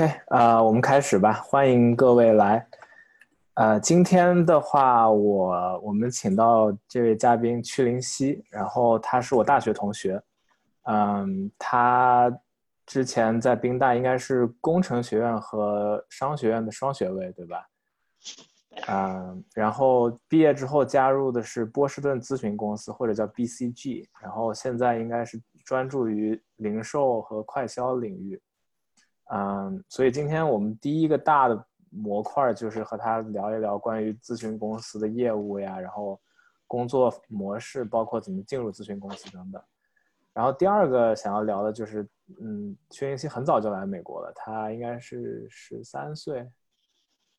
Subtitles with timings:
[0.00, 2.66] OK，啊，我们开始吧，欢迎各位来。
[3.52, 10.18] 呃，今天的话，我我们请到这位嘉宾屈林熙，然后他是我大学同学，
[10.84, 12.34] 嗯，他
[12.86, 17.66] 之前在宾大应该是工程学院和商学院的双学位，对吧？
[18.88, 28.40] 嗯，然后毕业之后加入的是波士顿咨询公司，或者叫 BCG，然后现在应该是专注于零售和快销领域。
[29.32, 36.20] 嗯，所以今天我们第一个大的模块就是和他聊一聊关于咨询公司的业务呀，然后
[36.66, 39.62] 工作模式，包括怎么进入咨询公司等等。
[40.32, 42.08] 然后第二个想要聊的就是，
[42.40, 46.48] 嗯，薛云熙很早就来美国了，他应该是十三岁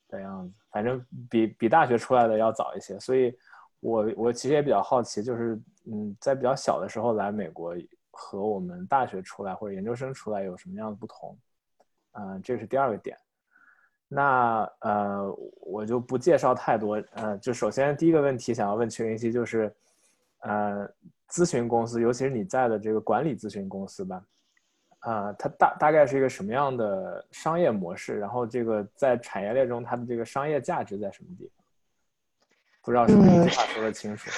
[0.07, 2.97] 的样子，反正比比大学出来的要早一些。
[2.99, 3.37] 所以，
[3.81, 5.61] 我我其实也比较好奇，就是
[5.91, 7.75] 嗯，在比较小的时候来美国
[8.11, 11.37] 和我们大学出来或者研究生出来有什么样的不同？
[12.13, 13.17] 嗯，这是第二个点。
[14.13, 17.01] 那呃，我就不介绍太多。
[17.13, 19.73] 呃，就首先第一个问题想要问曲云熙，就是，
[20.39, 20.85] 呃，
[21.29, 24.21] 咨询公司，尤其是你在的这个管理咨询公司吧，
[24.99, 28.19] 啊，它大大概是一个什么样的商业模式？
[28.19, 31.63] 然后这个在产业链中，它的这个商业价值在什么地方？
[32.81, 34.29] 不知道是不是一句话说的清楚？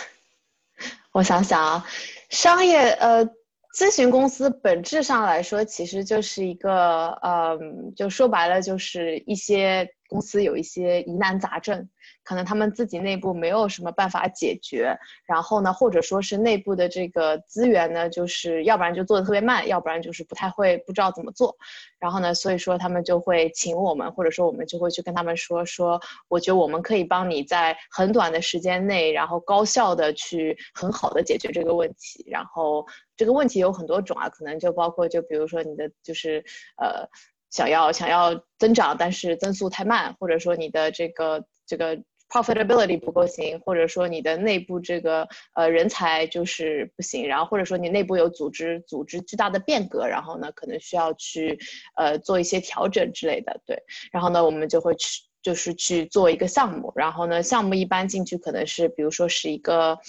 [1.13, 1.83] 我想想啊，
[2.29, 3.27] 商业呃。
[3.73, 11.89] 咨询公司本质上来说，其实就是一个，嗯，就说白了，就是一些公司有一些疑难杂症。
[12.23, 21.55] 可能他们自己内部没有什么办法解决，然后呢，或者说是内部的这个资源呢，就是要不然就做的特别慢，要不然就是不太会，不知道怎么做。
[21.99, 32.25] 然后呢，所以说他们就会请我们，或者说我们就会去跟他们说说，我觉得我们可以帮你在很短的时间内，然后高效的去很好的解决这个问题。
[32.29, 32.85] 然后
[33.17, 36.43] 这个问题有很多种啊，可能就包括就比如说你的就是
[36.77, 37.07] 呃
[37.49, 42.01] 想要想要增长，但是增速太慢，或者说你的这个这个。
[42.33, 51.59] Profitability 不够行，或者说你的内部这个呃人才就是不行，然后或者说你内部有组织组织巨大的变革，然后呢可能需要去
[51.95, 53.77] 呃做一些调整之类的，对，
[54.11, 59.99] 然后呢我们就会去就是去做一个项目，然后呢项目一般进去可能是比如说是一个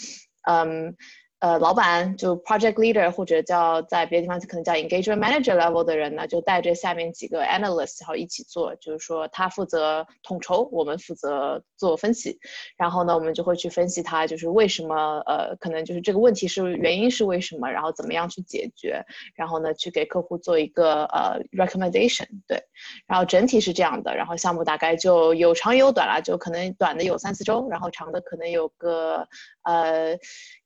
[0.48, 0.96] 嗯。
[1.44, 12.38] 呃，老板就 project leader 或者叫在别的地方可能叫 engagement manager level 的人呢，就带着下面几个 analyst 然后一起做，就是说他负责统筹，我们负责做分析，
[12.78, 22.58] 然后呢，我们就会去分析他就是为什么呃，可能就是这个问题是原因是为什么，然后怎么样去解决，然后呢去给客户做一个呃 recommendation，对，
[23.06, 29.28] 然后整体是这样的，然后项目大概就有长有短啦，就可能短的有三四周，然后长的可能有个
[29.64, 30.18] 呃。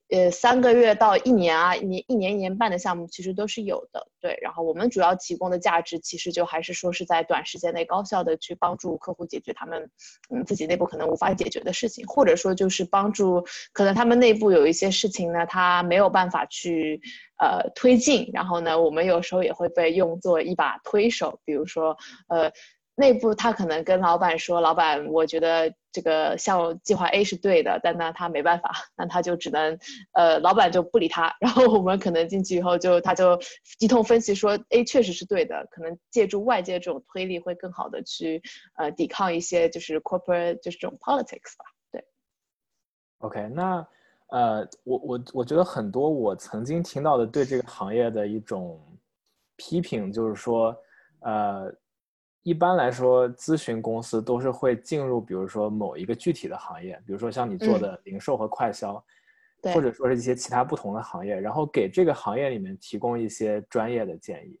[0.09, 4.37] 呃，三个月到一年啊，一年一年一年半的项目其实都是有的，对。
[4.41, 9.89] 然后我们主要提供的价值，其实就还是说是在短时间内高效的去帮助客户解决他们，
[10.29, 16.99] 嗯，自己内部可能无法解决的事情，或者说就是帮助可能他们内部有一些事情呢，他没有办法去
[17.37, 21.95] 呃推进，然后呢，我们有时候也会被用作一把推手，比如说
[22.27, 22.51] 呃。
[22.99, 29.79] 内部他可能跟老板说：“老板，我觉得这个项目计划 A 是对的，但呢他没办法，那他就只能，
[30.11, 31.33] 呃，老板就不理他。
[31.39, 33.39] 然后我们可能进去以后就他就
[33.79, 38.41] 一通分析说 A 确实是对的，可能借助外界这种推力会更好的去
[38.75, 41.63] 呃抵抗一些就是 corporate 就是这种 politics 吧。
[41.93, 42.03] 对。
[43.19, 43.87] OK，那
[44.27, 48.77] 呃我我我觉得很多我曾经听到的对这个行业的一种
[49.55, 50.75] 批评就是说
[51.21, 51.73] 呃。
[52.43, 59.03] 一般来说，咨询公司都是会进入，比如说某一个具体的行业，比如说像你做的零售和快销，
[59.73, 64.59] 或者说是一些其他不同的行业，然后给这个行业里面提供一些专业的建议。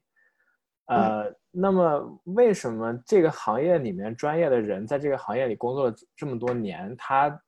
[0.87, 7.41] 呃，那么为什么这个行业里面专业的人在这个行业里工作了这么多年，他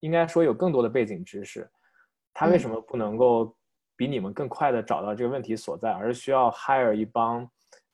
[0.00, 1.70] 应该说有更多的背景知识，
[2.34, 3.56] 他为什么不能够
[3.96, 7.48] 比你们更快的找到这个问题所在，而需要 hire 一帮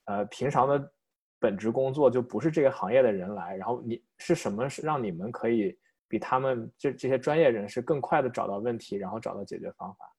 [0.06, 0.92] 呃平常的？
[1.38, 5.76] 本职工作就不是这个行业的人来，然后你是什么是让你们可以
[6.08, 10.12] 比他们这这些专业人士更快的找到问题，然后找到解决方法？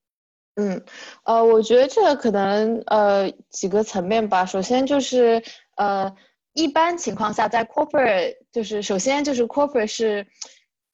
[0.55, 0.83] 嗯，
[1.23, 4.45] 呃，我觉得这可能呃几个层面吧。
[4.45, 5.41] 首先就是
[5.75, 6.11] 呃
[6.53, 10.25] 一般情况下，在 corporate 就是首先就是 corporate 是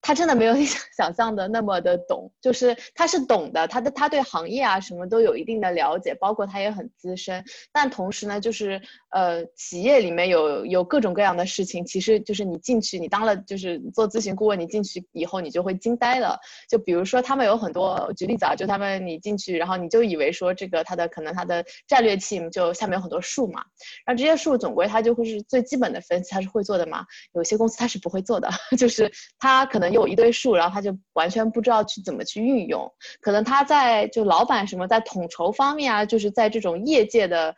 [0.03, 7.41] 他真的没有你想想象的那么的懂，就是他是懂的，他的他对行业啊什么都有一定的了解，包括他也很资深。
[7.71, 16.37] 但同时呢，就是呃，企业里面有有各种各样的事情，其实就是你进去，你当了就是做咨询顾问，你进去以后你就会惊呆了。
[16.69, 23.63] 就比如说他们有很多，举例子啊，就他们你进去，然后你就以为说这个他的可能他的战略 team 就下面有很多数嘛，
[24.05, 27.05] 然后这些数总归他就会是最基本的分析，他是会做的嘛。
[27.35, 29.09] 有些公司他是不会做的， 就是
[29.39, 29.92] 他可能。
[29.93, 32.91] 有一堆数，然后他就完全不知道去怎么去运用。
[33.21, 37.55] 可能他在就老板什么在统筹方面啊，就是在这种业界的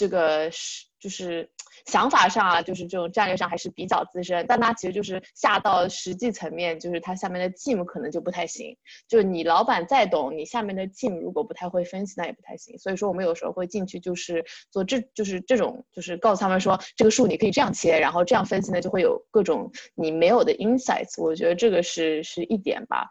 [0.00, 1.46] 这个是就是
[1.84, 4.46] 想法上啊，就是这种战略上还是比较资深。
[4.48, 8.74] 但他其实就是下到实际层面，就是他下面的 team 可能就不太行。
[9.06, 12.78] 就是你老板再懂，你下面的 team 如果不太会分析，那也不太行。
[12.78, 21.22] 所以说我们有时候会进去，就是做这就是这种，就是告诉他们说这个数你可以这样切，然后这样分析呢，就会有各种你没有的 insights。
[21.22, 23.06] 我觉得这个是是一点吧。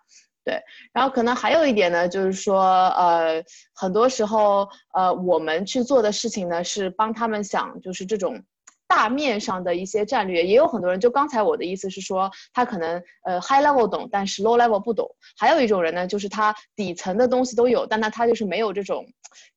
[0.50, 0.60] 对，
[0.92, 3.44] 然后可能还有一点呢，就是说，呃，
[3.76, 8.42] 很多时候，呃，我们去做的事情呢，是帮他们想，就是这种
[8.88, 10.44] 大面上的一些战略。
[10.44, 15.08] 也有很多人，就刚才我的意思是说，他可能呃 high level 懂，但是 low level 不懂。
[15.38, 19.06] 还有一种人呢，就是他底层的东西都有，但那他就是没有这种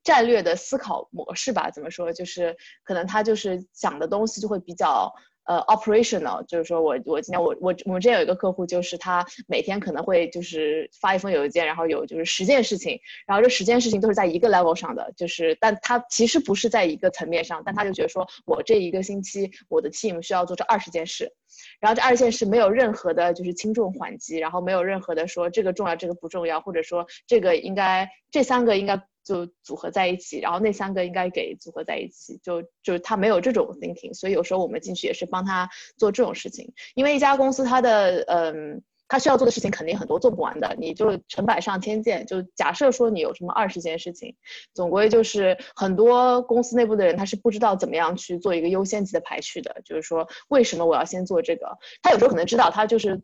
[0.04, 1.70] 战略的思考模式吧？
[1.70, 2.12] 怎么说？
[2.12, 2.54] 就是
[2.84, 5.10] 可能他就是想的东西就会比较。
[5.44, 21.32] 呃，operational 就是说我我今天我我我们这有一个客户，就是他每天可能会就是发一封邮件，然后有就是十件事情，然后这十件事情都是在一个 level 上的，就是但他其实不是在一个层面上，但他就觉得说我这一个星期我的 team 需要做这二十件事，
[21.80, 29.02] 然后这二线是没有任何的就是轻重缓急，然后没有任何的说这个重要这个不重要，或者说这个应该这三个应该。
[29.24, 36.72] 就组合在一起，然后那三个应该给组合在一起，就就是他没有这种 thinking，所以有时候我们进去也是帮他做这种事情。
[36.96, 38.82] 因为一家公司它的嗯，
[39.12, 42.24] 他需要做的事情肯定很多，做不完的，你就成百上千件。
[42.24, 44.34] 就假设说你有什么二十件事情，
[44.72, 49.82] 总归就是很多公司内部的人他是不知道怎么样去做一个优先级的排序的。
[49.84, 51.76] 就是说为什么我要先做这个？
[52.00, 53.20] 他有时候可能知道，他就是。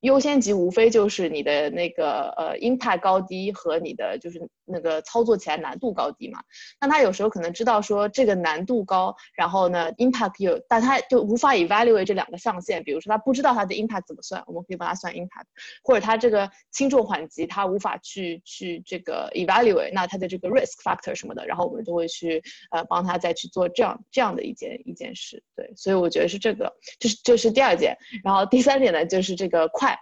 [0.00, 6.40] 优先级无非就是你的那个呃 impact 高低和你的就是那个操作起来难度高低嘛。
[6.80, 12.84] 那他有时候可能知道说这个难度高，然后呢 impact 有，但他就无法 evaluate 这两个上限。
[12.84, 15.46] 比如说他不知道他的 impact 怎么算，我们可以帮他算 impact，
[15.82, 25.42] 或者他这个轻重缓急他无法去去这个 evaluate，那他的这个 risk factor 什么的，然后我们就会去呃帮他再去做这样这样的一件一件事。
[25.56, 27.96] 对，所以我觉得是这个，这是这是第二件。
[28.22, 29.95] 然后第三点呢，就是这个快。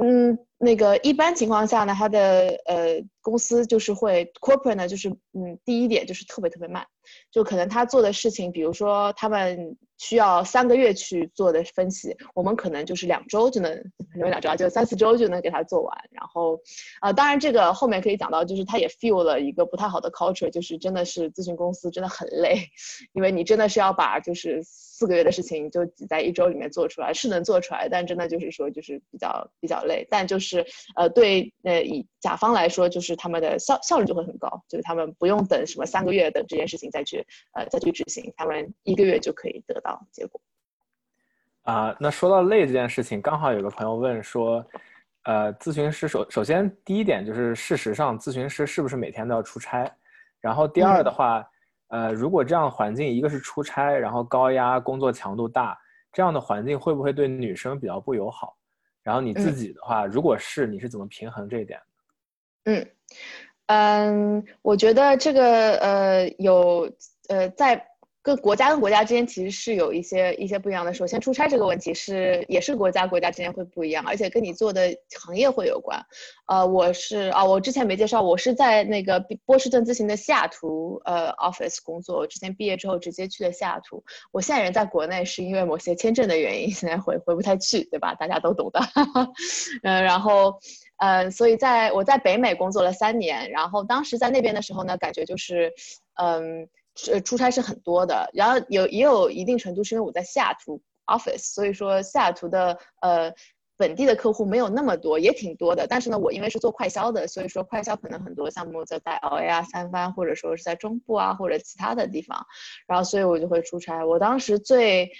[0.00, 6.86] 嗯，那个一般情况下呢，他的呃公司就是会 corporate 呢，就是嗯第一点就是特别特别慢，
[7.30, 9.76] 就可能他做的事情，比如说他们。
[9.96, 13.72] 需要三个月去做的分析，我们可能就是两周就能，
[14.12, 15.96] 可能两周啊，就三四周就能给他做完。
[16.10, 16.58] 然后，
[17.00, 22.68] 啊，当然这个后面可以讲到，就是他也 feel 了一个不太好的 culture，就是真的是咨询公司真的很累，
[23.12, 24.60] 因为你真的是要把就是
[24.96, 30.04] 四个月的事情就挤在一周里面做出来，是能做出来，但真的就是说就是比较比较累。
[30.10, 39.80] 但就是呃对呃以甲方来说，就是他们的效效率就会很高，就是他们不用等什么三个月等这件事情再去呃再去执行，他们一个月就可以得。
[39.84, 40.40] 到结果
[41.64, 44.64] 啊，那说到累这件事情，刚好有个朋友问说，
[45.24, 49.94] 呃，咨询师首首先第一点就是，事实上咨询师是不是每天都要出差？
[50.40, 51.46] 然后第二的话，
[51.88, 55.78] 呃，如果这样环境，一个是出差，然后高压，工作强度大，
[56.12, 58.56] 这样的环境会不会对女生比较不友好？
[59.02, 61.80] 然后你自己的话，如果是，你是怎么平衡这一点
[62.64, 62.86] 嗯
[63.66, 66.90] 嗯，我觉得这个呃有
[67.28, 67.86] 呃在。
[68.24, 70.94] 各国家跟国家之间其实是有一些一些不一样的。
[70.94, 76.02] 首先，出差这个问题是也是国家国家之间会不一样，而且跟你做的行业会有关。
[76.46, 82.16] 呃，我是啊，我之前没介绍，我是在那个波士顿咨询的西雅图呃 office 工作。
[82.16, 84.02] 我之前毕业之后直接去了西雅图。
[84.32, 88.14] 我现在人在国内是因为某些签证的原因， 现在回回不太去，对吧？
[88.14, 88.80] 大家都懂的。
[89.82, 90.58] 嗯， 然后
[90.96, 95.70] 呃，所以在我在北美工作了三年，然后当时在那边的时候呢，感觉就是
[96.14, 96.66] 嗯。
[96.96, 103.32] 是出差是很多的，然后有也有一定程度是因为我在西雅图 office，所以说西雅图的呃
[103.76, 105.86] 本地的客户没有那么多，也挺多的。
[105.88, 112.46] 但是呢，我因为是做快销的，所以说快销可能很多项目在在 LA 啊、三藩，或者说是在中部啊或者其他的地方，
[112.86, 114.04] 然后所以我就会出差。
[114.06, 115.10] 我当时最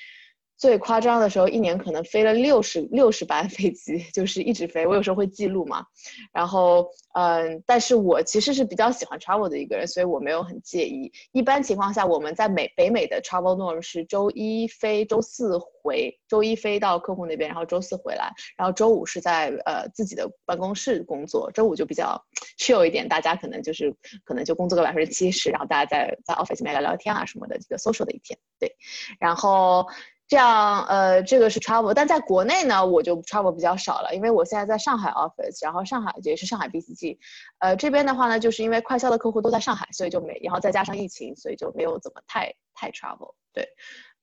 [0.56, 4.86] 最夸张的时候，一年可能飞了六十六十班飞机， 就是一直飞。
[4.86, 5.84] 我有时候会记录嘛，
[6.32, 11.12] 然后嗯，但是我其实是比较喜欢 travel 的一个人，所以我没有很介意。
[11.32, 22.20] 一般情况下，我们在美北美的 travel norm 是周一飞，周四回，周一飞到客户那边，然后周四回来，然后周五是在呃自己的办公室工作，周五就比较
[22.58, 23.94] chill 一点，大家可能就是
[24.24, 28.76] 可能就工作个百分之七十，然后大家在在 office 里面聊聊天啊什么的，这个 social 的一天，对，
[29.18, 29.86] 然后。
[30.26, 37.18] 这样，呃，这个是 travel，但在国内呢，我就 travel 比较少了，因为我现在在上海 office，然后上海也是上海 BCG，
[37.58, 43.68] 呃，这边的话呢，就是因为快销的客户都在上海，所以就没，然后再加上疫情，所以就没有怎么太太 travel，对。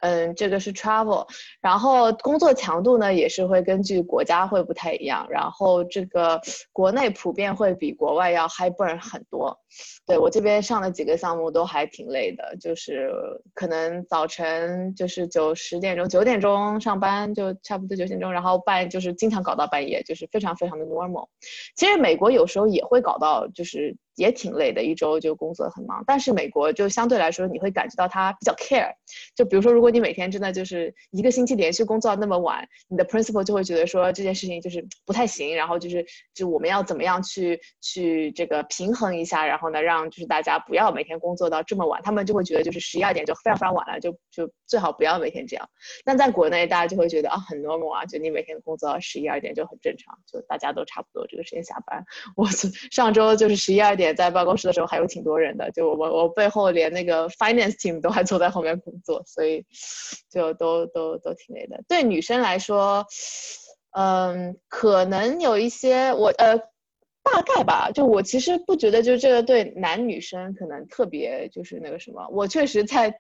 [0.02, 1.28] 嗯，这个是 travel，
[1.62, 6.42] 然后工作强度呢也是会根据国家会不太一样，然后这个
[6.74, 9.58] 国内普遍会比国外要 high burn 很多。
[10.06, 13.12] 对我这边上的几个项目都还挺累的，就是
[13.54, 21.28] 可能早晨就是九十点钟九点钟上班就差不多九点钟，然后半就是经常搞到半夜，就是非常非常的 normal。
[21.76, 23.96] 其实美国有时候也会搞到就是。
[24.22, 26.04] 也挺累的，一周就工作很忙。
[26.06, 28.94] 但是美国就相对来说，你会感觉到他比较 care。
[29.36, 35.56] 就比如说，如果你每天真的就是一个星期连续工作到那么晚，你的 principal 就会觉得说这件事情就是不太行。
[35.56, 42.00] 然后就是就我们要怎么样去去这个平衡一下，然后呢，让就是大家不要每天工作到这么晚。
[42.04, 45.68] 他们就会觉得就是十一二点就非常非常晚了，就就最好不要每天这样。
[46.06, 52.06] 但在国内，大家就会觉得啊很 normal 啊，就你每天工作到十一二点就很正常，就大家都差不多这个时间下班。
[52.36, 52.46] 我
[52.92, 54.11] 上周就是十一二点。
[54.14, 59.66] 在办公室的时候还有挺多人的，就我我背后连那个 finance team 都还坐在后面工作，所以
[60.30, 61.84] 就都都都挺累的。
[61.88, 63.06] 对女生来说，
[63.92, 66.58] 嗯，可能有一些我呃
[67.24, 72.28] 大概吧，就我其实不觉得就这个对男女生可能特别就是那个什么。
[72.30, 73.14] 我确实在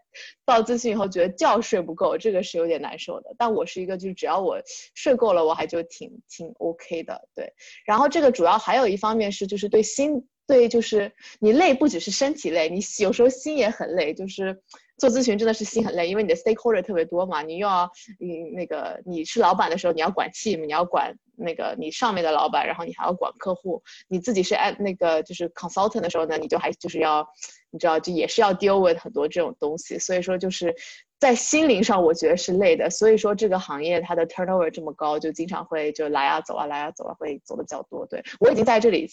[0.43, 3.35] 到咨询以后觉得觉睡不够，这个是有点难受的。
[3.37, 4.59] 但我是一个就是只要我
[4.95, 7.21] 睡够了，我还就挺挺 OK 的。
[7.35, 7.53] 对，
[7.85, 10.27] 然后这个主要还有一方面是就是对心。
[10.47, 14.13] 对，就是你累，不只是身体累，你有时候心也很累。
[14.13, 14.61] 就是
[14.97, 23.81] 做咨询真的是心很累，因为你的 stakeholder 特别多嘛，你又要你那个你是老板的时候，你要管 team，你要管那个你上面的老板，然后你还要管客户。
[24.09, 27.25] 你自己是哎那个就是 consultant 的时候呢，你就还就是要
[27.69, 29.97] 你知道就也是要 deal with 很多这种东西。
[29.97, 30.75] 所以说就是
[31.17, 32.89] 在心灵上我觉得是累的。
[32.89, 38.05] 所以说这个行业它的 turnover 这么高，就经常会就来啊走啊来啊走啊会走的比较多。
[38.05, 39.09] 对我已经在这里。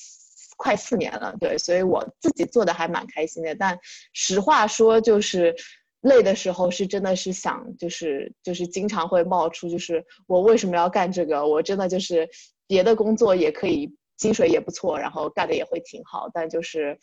[0.58, 3.54] 快四年了，对，所以我自己做的还蛮开心的。
[3.54, 3.78] 但
[4.12, 5.54] 实话说，就是
[6.00, 11.46] 累的时候是真的是想，就是就是经常会冒出，就是我为什么要干这个？
[11.46, 12.28] 我真的就是
[12.66, 16.98] 别的工作也可以，薪水也不错，然后干的也会挺好，但就是，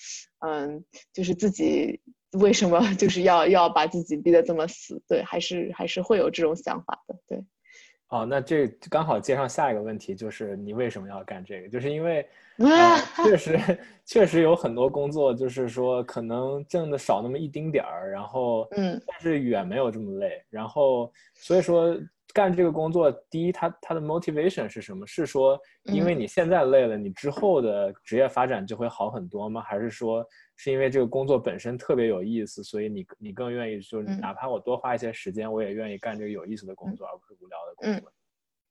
[0.46, 0.84] 嗯，
[1.14, 2.02] 就是自己
[2.34, 5.02] 为什么 就是要要把自己逼得这么死？
[5.08, 7.44] 对，还是还是会有这种想法的，对。
[8.10, 11.70] 哦，那这刚好接上下一个问题，就是你为什么要干这个？
[11.70, 21.98] 就是因为， 呃、确实确实有很多工作，就是说可能挣的少那么一丁点儿，然后，嗯，但是远没有这么累，然后所以说
[22.32, 25.06] 干这个工作，第一，它它的 motivation 是什么？
[25.08, 29.62] 是说因为你现在累了，你之后的职业发展就会好很多吗？
[29.62, 30.24] 还是说？
[30.58, 38.12] 是因为这个工作本身特别有意思，所以你你更愿意就是哪怕我多花一些时间，我也愿意干这个有意思的工作，而不是无聊的工作。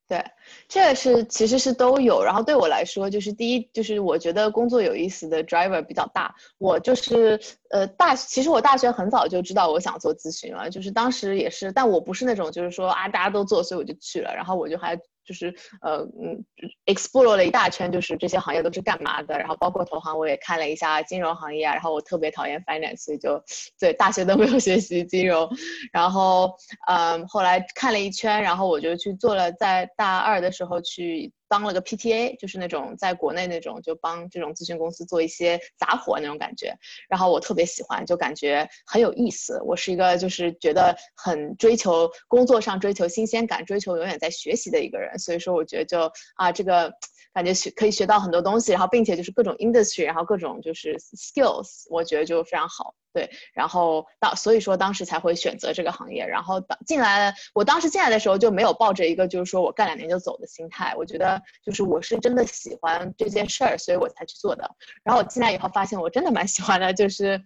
[0.07, 0.23] 对，
[0.69, 2.23] 这个是其实是都有。
[2.23, 6.35] 然后对我来说，就是第一，就是我觉得工作有意思的 driver 比较大。
[6.59, 14.35] 我就是呃大，其实我大学很早就知道我想做咨询了，就是当时也是，但我不是那种就是说啊大家都做，所以我就去了。
[14.35, 14.99] 然后我就还。
[15.25, 16.45] 就是呃嗯
[16.87, 23.43] ，explore 了一大圈，就是这些行业都是干嘛的，然后包括投行我也看了一下金融行业啊，然后我特别讨厌 finance，所以就
[23.79, 25.49] 对大学都没有学习金融，
[25.93, 26.55] 然后
[26.87, 31.33] 嗯后来看了一圈，然后我就去做了，在大二的时候去。
[31.49, 36.75] 当了个 PTA，就是那种在国内那种，就帮这种咨询公司做一些杂活那种感觉。
[37.09, 39.61] 然后我特别喜欢，就感觉很有意思。
[39.65, 45.19] 我是一个就是觉得很追求工作上追求新鲜感，追求永远在学习的一个人。
[45.19, 46.93] 所以说，我觉得就啊这个。
[47.35, 52.95] 感觉学可以学到很多东西，然后并且就是各种 industry，然后各种就是 skills，我觉得就非常好。
[53.13, 56.27] 对，然后当所以说当时才会选择这个行业。
[56.27, 60.95] 然后进来，我当时进来的时候就没有抱着一个就是说我干两年就走的心态。
[60.97, 64.69] 我觉得就是我是真的喜欢这件事儿，所以我才去做的。
[65.03, 67.43] 然后我进来以后发现我真的蛮喜欢的，就是，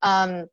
[0.00, 0.48] 嗯。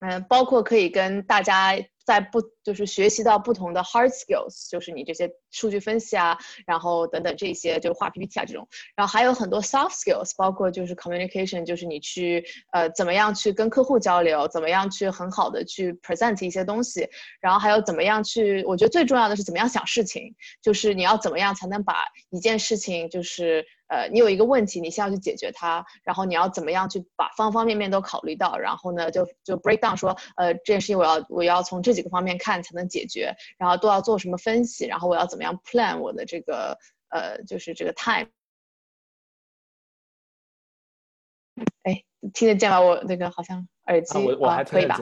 [0.00, 1.74] 嗯，包括可以跟大家
[2.04, 17.08] 在不就是学习到不同的 hard skills，就是你这些数据分析啊，然后等等这些就画 PPT 啊这种，然后还有很多 soft skills，包括就是 communication，就是你去呃怎么样去跟客户交流，怎么样去很好的去 present 一些东西，
[17.40, 23.66] 然后还有怎么样去，我觉得最重要的是怎么样想事情，就是你要怎么样才能把一件事情就是。
[23.88, 36.78] 呃，你有一个问题，你先要去解决它，然后你要怎么样去把方方面面都考虑到，然后呢，就就 break down 说，呃，这件事情我要我要从这几个方面看才能解决，然后都要做什么分析，然后我要怎么样 plan 我的这个
[37.08, 38.28] 呃，就是这个 time。
[41.82, 42.04] 哎，
[42.34, 42.80] 听得见吗？
[42.80, 45.00] 我那个好像耳机啊，可以吧？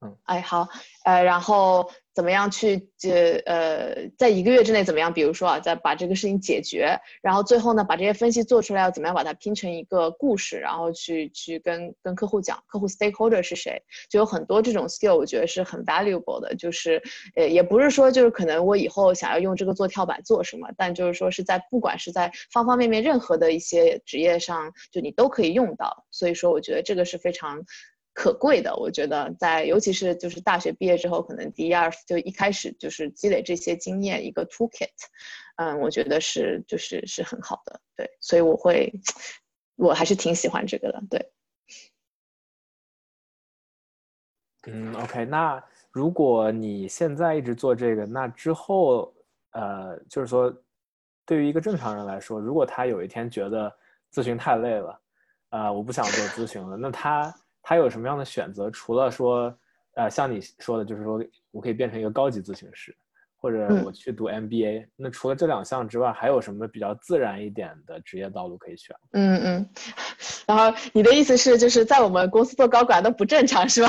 [0.00, 0.68] 嗯，哎，好，
[1.04, 1.90] 呃，然后。
[2.16, 5.12] 怎么样去解呃，在一个月之内怎么样？
[5.12, 13.82] 比如说啊，再把这个事情解决，然后最后呢，把这些分析做出来，要怎么样把它拼成一个故事，然后去去跟跟客户讲，客户 stakeholder 是谁？
[14.08, 16.56] 就有很多这种 skill，我觉得是很 valuable 的。
[16.56, 17.02] 就是
[17.36, 26.06] 呃，也不是说就是可能我以后想要用这个做跳板做什么，但就是说是在不管是在方方面面任何的一些职业上，就你都可以用到。
[26.10, 27.62] 所以说，我觉得这个是非常。
[28.16, 34.88] 可贵的，我觉得在尤其是就是大学毕业之后，可能第一二就一开始就是积累这些经验一个 toolkit，
[35.56, 38.90] 嗯，我觉得是就是是很好的，对，所以我会
[39.76, 41.30] 我还是挺喜欢这个的，对。
[44.66, 49.14] 嗯，OK，那如果你现在一直做这个，那之后
[49.50, 50.50] 呃，就是说
[51.26, 53.70] 对于一个正常人来说，如果他有一天觉得
[54.10, 55.00] 咨询太累了，
[55.50, 57.30] 啊，我不想做咨询了，那他。
[57.68, 58.70] 他有什么样的选择？
[58.70, 59.52] 除了说，
[59.94, 61.20] 呃，像你说的，就是说
[61.50, 62.96] 我可以变成一个高级咨询师，
[63.36, 64.86] 或者我去读 MBA。
[64.94, 68.94] 那除了这两项之外，还有什么比较自然一点的职业道路可以选？
[69.14, 69.68] 嗯嗯。
[70.46, 73.88] 然后你的意思是，就是在我们公司做高管都不正常是吧？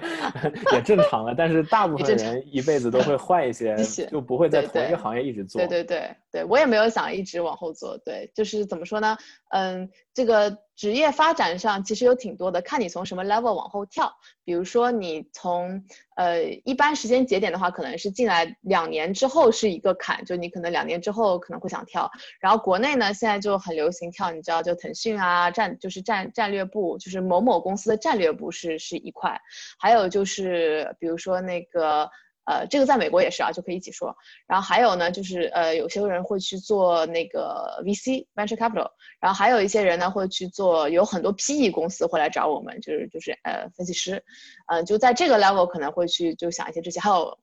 [0.72, 3.76] 也正常了，但是大部分人一辈子都会换一些，
[4.10, 5.60] 就不会在同一个行业一直做。
[5.60, 7.96] 对对对对，我也没有想一直往后做。
[7.98, 9.16] 对，就是怎么说呢？
[9.50, 10.58] 嗯，这个。
[10.76, 14.12] 职业发展上其实有挺多的，看你从什么 level 往后跳。
[14.44, 15.84] 比如说你从
[16.16, 22.10] 呃一般时间节点的话，可能是进来两年之后是一个坎，就你可能两年之后可能会想跳。
[22.40, 29.40] 然后国内呢现在就很流行跳，你知道就腾讯啊战就是战战略部，就是某某公司的战略部是是一块。
[29.78, 32.10] 还有就是比如说那个。
[32.46, 34.14] 呃，这个在美国也是啊，就可以一起说。
[34.46, 44.22] 然后还有呢，就是呃，有些人会去做那个 VC venture capital，然后还有一些人呢会去做，有很多 PE 公司会来找我们，就是就是呃分析师，
[44.66, 47.00] 嗯，就在这个 level 可能会去就想一些这些。
[47.00, 47.38] 还有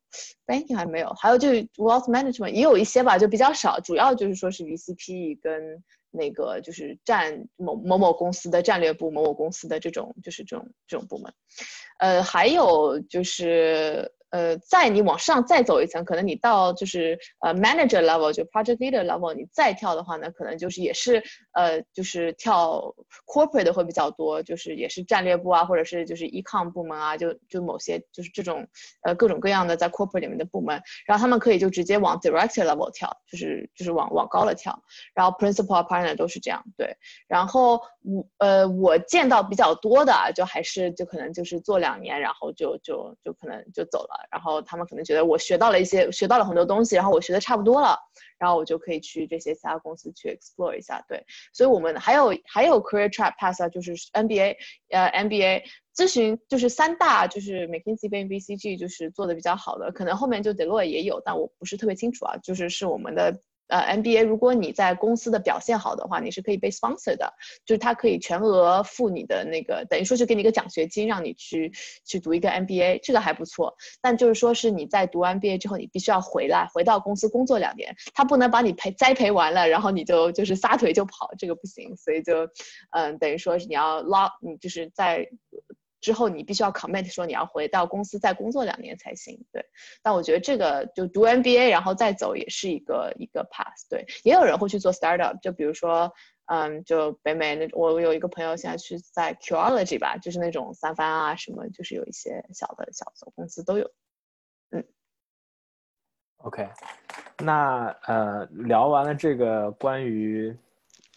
[0.45, 11.33] banking 还没有，还有就 wealth management 也有一些吧，就比较少，主要就是说是 VC PE 跟那个就是占某某某公司的战略部、某某公司的这种就是这种这种部门，
[11.97, 14.11] 呃，还有就是。
[14.31, 21.21] 呃，在你往上再走一层，可能你到就是呃 manager level，就 project leader level，你再跳的话呢，可能就是也是
[21.53, 22.93] 呃就是跳
[23.25, 28.67] corporate 的会比较多，就是也是战略部啊，或者是就是 econ 部门啊，就就某些就是这种
[29.03, 34.81] 呃各种各样的在 corporate 里面的部门，然后他们可以就直接往 director level 跳，就是就是往往高了跳，
[35.13, 36.95] 然后 principal partner 都是这样，对，
[37.27, 44.27] 然后我呃我见到比较多的就还是就可能就是做两年，然后就就就可能就走了。
[44.31, 47.97] 然后他们可能觉得我学到了一些，学到了很多东西，然后我学的差不多了，
[48.41, 51.05] 然后我就可以去这些其他公司去 explore 一下。
[51.07, 51.23] 对，
[51.53, 54.55] 所以我们还有还有 career track pass 啊，就是 MBA，
[54.89, 55.61] 呃，MBA
[55.95, 63.41] 咨询就是三大，就是 McKinsey、b BCG 就是做的比较好的，可能后面就 Deloitte 也有，但我不是特别清楚啊，就是是我们的。
[63.71, 67.33] 呃，MBA，如果你在公司的表现好的话，你是可以被 sponsor 的，
[67.65, 71.71] 就是他可以全额付你的那个，等于说是给你一个奖学金，让你去
[72.05, 73.73] 去读一个 MBA，这个还不错。
[74.01, 81.95] 但就是说是你在读 MBA 之后，你必须要回来，回到公司工作两年，他不能把你培栽培完了，然后你就就是撒腿就跑，这个不行。
[81.95, 82.49] 所以就，
[82.91, 85.29] 嗯，等于说是你要拉，你就是在。
[86.01, 89.63] 之后你必须要 commit 说你要回到公司再工作两年才行，对。
[90.01, 94.05] 但我觉得这个就读 MBA 然后再走也是一个一个 pass，对。
[94.23, 96.11] 也有人会去做 startup，就比如说，
[96.47, 103.89] 嗯，就北美那我有一个朋友现在去在 Qology 吧，就是那种三番啊什么，就是有一些小的小的公司都有，
[104.71, 104.83] 嗯。
[106.37, 106.67] OK，
[107.37, 110.57] 那呃聊完了这个关于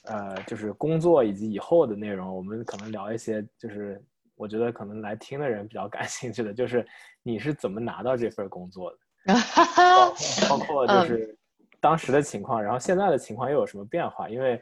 [0.05, 4.05] 呃就是工作以及以后的内容，我们可能聊一些就是。
[4.45, 6.87] 我觉得可能来听的人比较感兴趣的就是
[7.23, 8.99] 你是怎么拿到这份工作的，
[10.51, 11.35] 包括就是
[11.81, 14.29] 当时的情况，然后现在的情况又有什么变化？
[14.29, 14.61] 因为，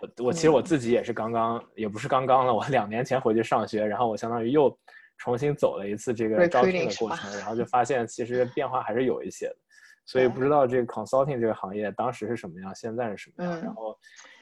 [0.00, 4.76] 我我其实我自己也是刚刚，也不是刚刚了，我两年前回去上学，然后我相当于又
[5.18, 9.56] 重新走了一次这个招聘的过程，然后就发现其实变化还是有一些的。
[10.04, 13.96] 所以不知道这个 consulting 这个行业当时是什么样，现在是什么样，然后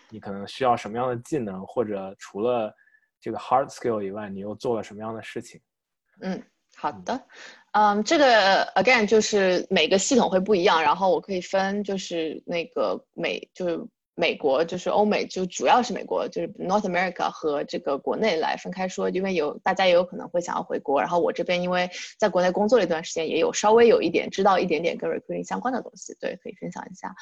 [0.08, 2.74] 你可能需要什么样的技能，或者除了
[3.20, 5.60] 这个 hard skill 以外，你又做了什么样的事情？
[6.20, 6.42] 嗯，
[6.76, 7.26] 好的，
[7.72, 13.86] 嗯，这个 again 就是每个系统会不一样，然后我可以分就是那个每就是。
[14.14, 27.14] 美国就是欧美，就主要是美国，就是 North America 和这个国内来分开说，因为有大家也有可能会想要回国，然后我这边因为在国内工作了一段时间，也有稍微有一点知道一点点跟 recruiting 相关的东西，对，可以分享一下。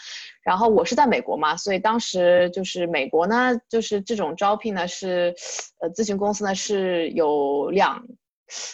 [0.42, 5.34] 然后我是在美国嘛，所以当时就是美国呢，就是这种招聘呢是，
[5.80, 8.04] 呃，咨询公司呢是有两。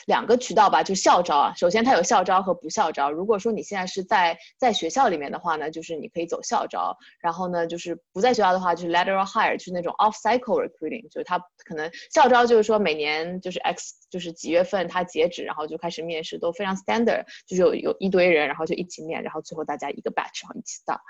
[0.06, 1.54] 两个渠道吧，就校招啊。
[1.56, 3.10] 首先，它有校招和不校招。
[3.10, 6.96] 如果说你现在是在在学校里面的话呢，就是你可以走校招。
[7.20, 21.00] 然后呢，就是不在学校的话，就是 lateral hire，就是那种 off cycle recruiting，就是它可能校招就是说每年就是 x 就是几月份它截止，然后就开始面试，都非常 standard，就是有有一堆人，然后就一起面，然后最后大家一个 batch 然后一起到。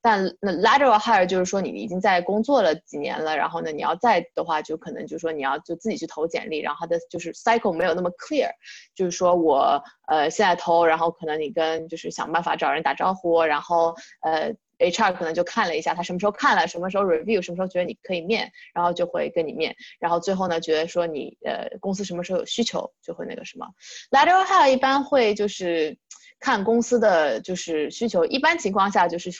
[0.00, 8.11] 但那 lateral hire 就是说你已经在工作了几年了，然后呢你要在的话，就可能就是说你要就自己去投简历，然后它的就是 cycle 没有那么。
[8.12, 8.50] clear，
[8.94, 23.66] 就是说我呃现在投，然后可能你跟就是想办法找人打招呼，然后呃 HR 可能就看了一下他什么时候看了，什么时候 review，什么时候觉得你可以面，然后就会跟你面，然后最后呢觉得说你呃公司什么时候有需求就会那个什么。
[24.10, 25.96] Lateral hire 一般会就是
[26.42, 29.30] 看公司的就是需求，一般情况下就是。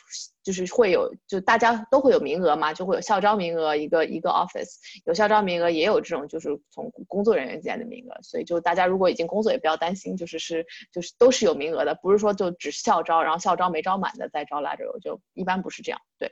[0.44, 4.72] 就是会有，就大家都会有名额嘛，就会有校招名额，一个一个 office
[5.04, 16.28] 有校招名额，也有这种就是从工作人员进来的名额，所以就大家如果已经工作也不要担心，就是是就是都是有名额的，不是说就只校招，然后校招没招满的再招来着，就一般不是这样，对。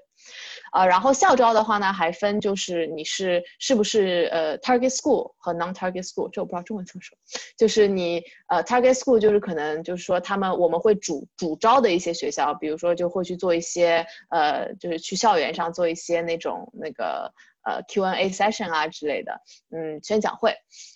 [0.70, 7.16] 啊，然后校招的话呢，还分就是你是是不是呃 target school 和 non target school，这我不知道中文怎么说，
[7.56, 20.54] 就是你呃 target school 就是可能就是说他们我们会主主招的一些学校，比如说就会去做一些呃就是去校园上做一些那种那个呃 Q&A session 啊之类的，嗯，宣讲会，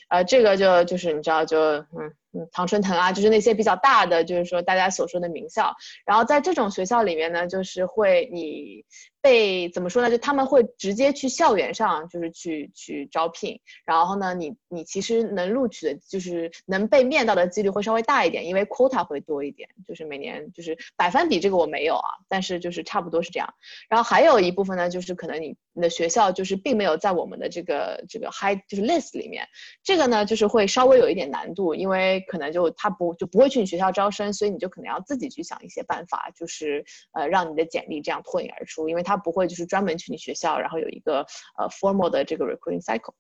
[0.08, 2.14] 呃，这个就就是你知道就嗯。
[2.36, 5.72] 嗯，唐春藤啊，就是那些比较大的，就是说大家所说的名校。
[6.04, 8.84] 然后在这种学校里面呢，就是会你
[9.24, 10.10] 被怎么说呢？
[10.10, 13.58] 就他们会直接去校园上，就是去去招聘。
[13.86, 19.66] 然后呢，你你其实能录取的，就是能被面到的几率会稍微大一点，因为 quota 会多一点。
[19.88, 23.48] 就是每年就是百分比这个我没有啊，但是就是差不多是这样。
[23.88, 29.48] 然后还有一部分呢，就是可能你你的学校就是并没有在我们的这个这个 high 就是 list 里面，
[29.82, 32.20] 这个呢就是会稍微有一点难度，因为。
[32.28, 41.26] 可能就他不就不会去你学校招生，所以你就可能要自己去想一些办法，就是呃让你的简历这样脱颖而出，因为他他不会就是专门去你学校，然后有一个
[41.58, 43.14] 呃 formal 的这个 recruiting cycle，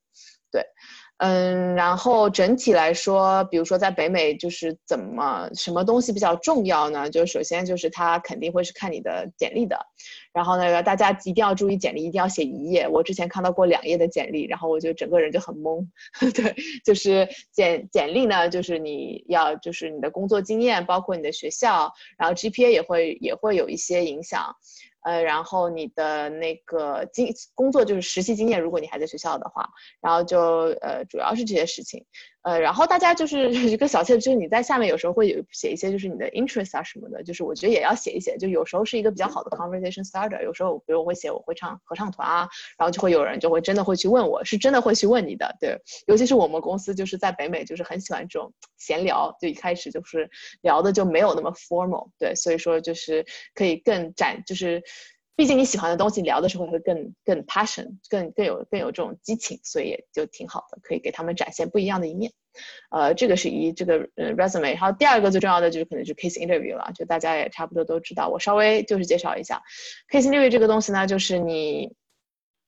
[0.50, 0.64] 对。
[1.18, 7.08] 嗯，然后整体来说，比如说在北美，就是怎么什么东西比较重要呢？
[7.08, 9.78] 就首先就是他肯定会是看你的简历的，
[10.32, 12.88] 然后那个大家一定要注意简历一定要写一页。
[12.88, 15.86] 我之前看到过两页的简历，然后我就整个人就很懵。
[16.34, 24.56] 对，就是简简历呢，就是你要就是你的工作经验，包括你的学校，然后 GPA 也会也会有一些影响。
[25.04, 29.68] 呃，然后你的那个经工作就是实习经验，如果你还在学校的话，
[30.00, 30.40] 然后就
[30.80, 32.04] 呃，主要是这些事情。
[32.44, 40.42] 呃，然后大家就是 一个小切，就是你在下面有时候会有写一些，就是你的 interest 啊什么的，就是我觉得也要写一写，就有时候是一个比较好的 conversation starter。
[40.42, 45.78] 有时候比如我会写我会唱合唱团啊，然后就会有人就会真的会去问我，是真的会去问你的，对。
[46.06, 50.28] 尤其是我们公司就是在北美，就是很喜欢这种闲聊，就一开始就是
[50.60, 54.82] 聊的就没有那么 formal，对，所以说就是可以更展，就是。
[55.36, 62.32] 毕竟你喜欢的东西，聊的时候会更更 passion，更更有更有这种激情，所以也就挺好的，可以给他们展现不一样的一面。
[62.90, 69.60] 呃，这个是一这个呃 resume，然后第二个最重要的就是可能就 case interview 了，就大家也差不多都知道，我稍微就是介绍一下
[70.08, 71.92] case interview 这个东西呢，就是你，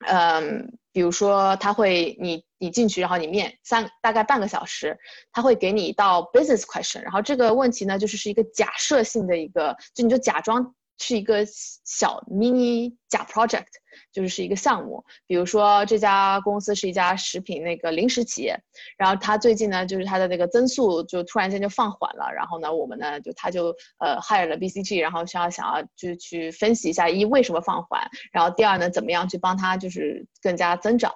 [0.05, 4.99] 嗯，比如说他会你你进去，然后你面三大概半个小时，
[5.31, 10.75] 他会给你一道 business question，然后这个问题呢就是是一个假设性的一个，就你就假装。
[10.99, 13.67] 是一个小 mini 假 project，
[14.13, 15.05] 就是是一个项目。
[15.27, 18.59] 比如说这家公司是一家食品那个零食企业，
[18.97, 22.33] 然后它最近呢，就是它的那个增速就突然间就放缓了。
[22.35, 31.13] 然后呢，我们呢就他就呃 hire 了 BCG，然后需要想要就去分析一下一为什么放缓，然后第二呢怎么样去帮他就是更加增长。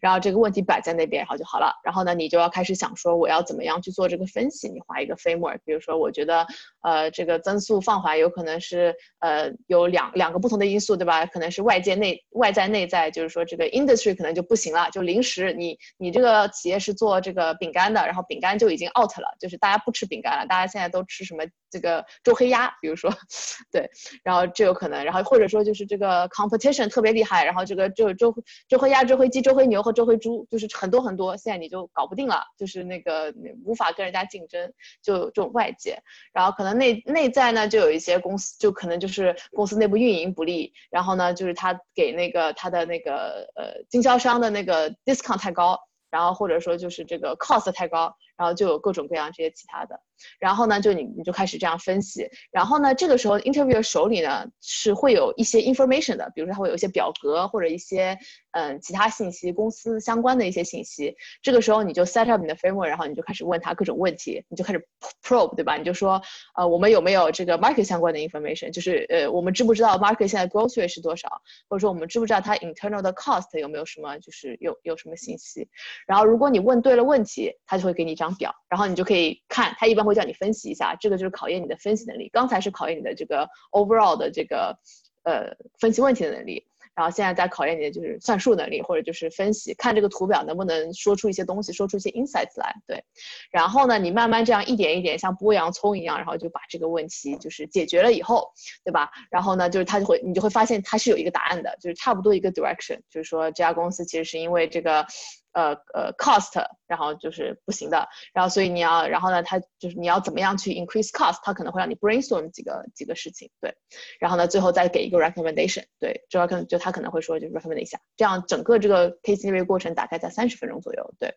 [0.00, 1.72] 然后这个问题摆在那边，然后就好了。
[1.84, 5.58] 然后呢，你就要开始想说我要怎么样去做这个分析，你画一个 framework。
[5.64, 6.46] 比如说，我觉得
[6.82, 11.26] 呃这个增速放缓有可能是呃有两两个不同的因素，对吧？
[11.26, 23.10] 可能是外界内外在内在，就是说这个 industry 可能就不行了，就临时你你这个企业是做这个饼干的，然后饼干就已经 out 了，就是大家不吃饼干了，大家现在都吃什么这个周黑鸭，比如说，
[23.72, 23.88] 对，
[24.22, 28.34] 然后这有可能，然后或者说就是这个 competition 特别厉害，然后这个就周
[28.68, 35.98] 周黑鸭、周黑鸡、周黑牛和周黑猪，就是很多很多，现在你就搞不定了，就是那个无法跟人家竞争，就这种外界，
[36.32, 45.78] 然后可能内内在呢就有一些公司，就可能就是公司内部运营不利，然后呢就是他给那个他的那个呃经销商的那个 discount 太高。
[46.12, 50.00] 然后或者说就是这个 cost 太高，然后就有各种各样这些其他的，
[50.40, 58.18] 然后呢就你你就开始这样分析，然后呢这个时候 interviewer 手里呢是会有一些 information 的，比如说他会有一些表格或者一些
[58.50, 64.84] 嗯其他信息，公司相关的一些信息，这个时候你就 set up 你的 framework，然后你就开始问他各种问题，你就开始
[65.22, 65.76] probe 对吧？
[65.76, 66.20] 你就说
[66.56, 71.28] 呃我们有没有这个 market 相关的 information，就是呃我们知不知道 market 现在 growth rate 是多少，
[71.68, 75.68] 或者说我们知不知道它 internal 的 cost 有没有什么就是有有什么信息？
[76.06, 79.74] 然后，如果你问对了问题，他就会给你一张表，然后你就可以看。
[79.78, 82.28] 他一般会叫你分析一下，这个就是考验你的分析能力。
[82.32, 84.78] 刚才是考验你的这个 overall 的这个
[85.24, 92.74] 呃分析问题的能力，然后现在在考验你的就是算术能力，或者就是分析，看这个图表能不能说出一些东西，说出一些 insights 来。
[92.86, 93.02] 对，
[93.50, 98.50] 然后呢，你慢慢这样一点一点像剥洋葱一样，然后就把这个问题就是解决了以后，
[98.84, 99.10] 对吧？
[99.30, 105.06] 然后呢，就是他就会你就会发现它是有一个答案的，就是差不多一个 direction，就是说这家公司其实是因为这个。
[105.52, 113.74] 呃呃，cost，然后就是不行的，然后所以你要，然后呢，他就是你要怎么样去 increase cost，他可能会让你 brainstorm 几个几个事情，对，
[114.18, 121.34] 然后呢，最后再给一个 recommendation，对，主要可能就他可能会说就是 recommend 一下，这样整个这个 case review 过程大概在三十分钟左右，对，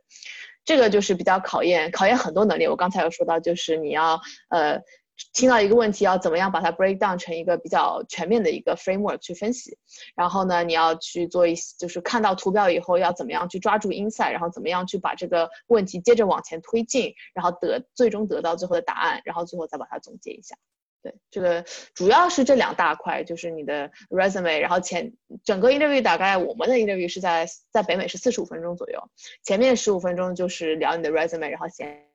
[0.64, 4.82] 这个就是比较考验考验很多能力，我刚才有说到就是你要呃。
[5.34, 9.78] 听到一个问题，要怎么样把它 break down 成一个比较全面的一个 framework 去分析？
[10.16, 20.56] 然后呢，你要去做一些，就是看到图表以后要怎么样去抓住 insight，然后怎么样去把这个问题接着往前推进，然后得最终得到最后的答案，然后最后再把它总结一下。
[21.02, 29.00] 对，这个主要是这两大块，就是你的 resume，然后前整个 interview 大概我们的 interview 是在在北美是四十五分钟左右，
[29.44, 32.06] 前面十五分钟就是聊你的 resume，然后先。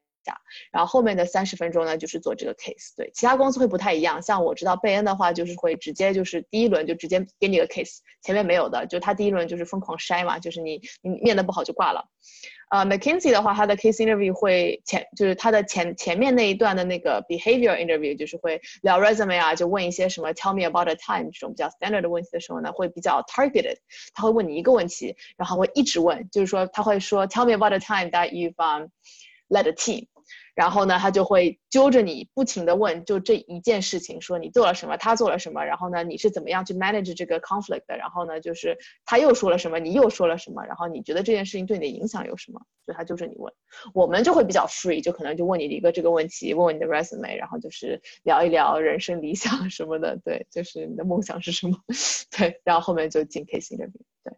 [0.70, 2.94] 然后后面的三十分钟呢，就是做这个 case。
[2.96, 4.20] 对，其他公司会不太一样。
[4.22, 12.09] 像我知道贝恩的话，就是会直接就是第一轮就直接给你个 case，前面没有的，就他第一轮就是疯狂筛嘛，就是你你面的不好就挂了。
[12.70, 22.02] 呃，McKinsey 的话，他的 case interview 会前就是他的前前面那一段的那个 behavior interview，就是会聊 resume 啊，就问一些什么 tell me about a time 这种比较 standard
[22.02, 23.78] 的问题的时候呢，会比较 targeted。
[24.14, 28.88] 他会问你一个问题，然后会一直问，就是说他会说 tell me about a time that you've um
[29.50, 30.06] led a team。
[30.54, 37.96] 然后呢，他就会揪着你不停的问，就这一件事情，说你做了什么，他做了什么，然后呢，你是怎么样去 manage 这个 conflict 的？
[37.96, 42.60] 然后呢，就是他又说了什么，你又说了什么，然后你觉得这件事情对你的影响有什么？
[42.84, 43.52] 所以他揪着你问。
[43.94, 51.78] 我们就会比较 free，就可能就问你一个这个问题，问问你的 resume，然后就是聊一聊人生理想什么的，对，就是你的梦想是什么，
[52.36, 54.34] 对，然后后面就进 case interview，对。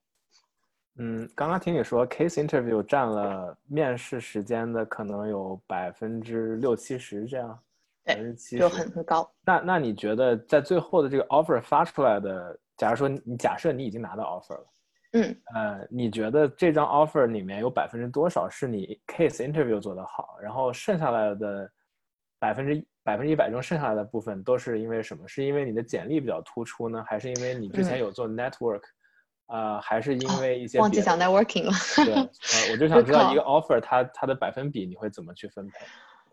[0.96, 7.58] 嗯，刚刚听你说 case interview 占了面试时间的可能有百分之六七十这样，
[8.04, 9.28] 百分之七就很很高。
[9.42, 14.66] 那那你觉得在最后的这个 offer 发出来的，假如说你假设你已经拿到 offer 了，
[15.12, 21.72] 嗯，呃，你觉得这张 offer 里面有百分之多少是你 case interview 做得好，然后剩下来的
[22.38, 25.26] 百分之百分之一百中剩下来的部分都是因为什么？
[25.26, 28.82] 是因为你的简历比较突出呢，还是因为你之前有做 network？
[29.52, 31.72] 呃，还是因为一些忘记讲 networking 了。
[32.06, 32.28] 对，呃，
[32.72, 35.74] 我就想知道一个 offer 它它的百分比你会怎么去分配？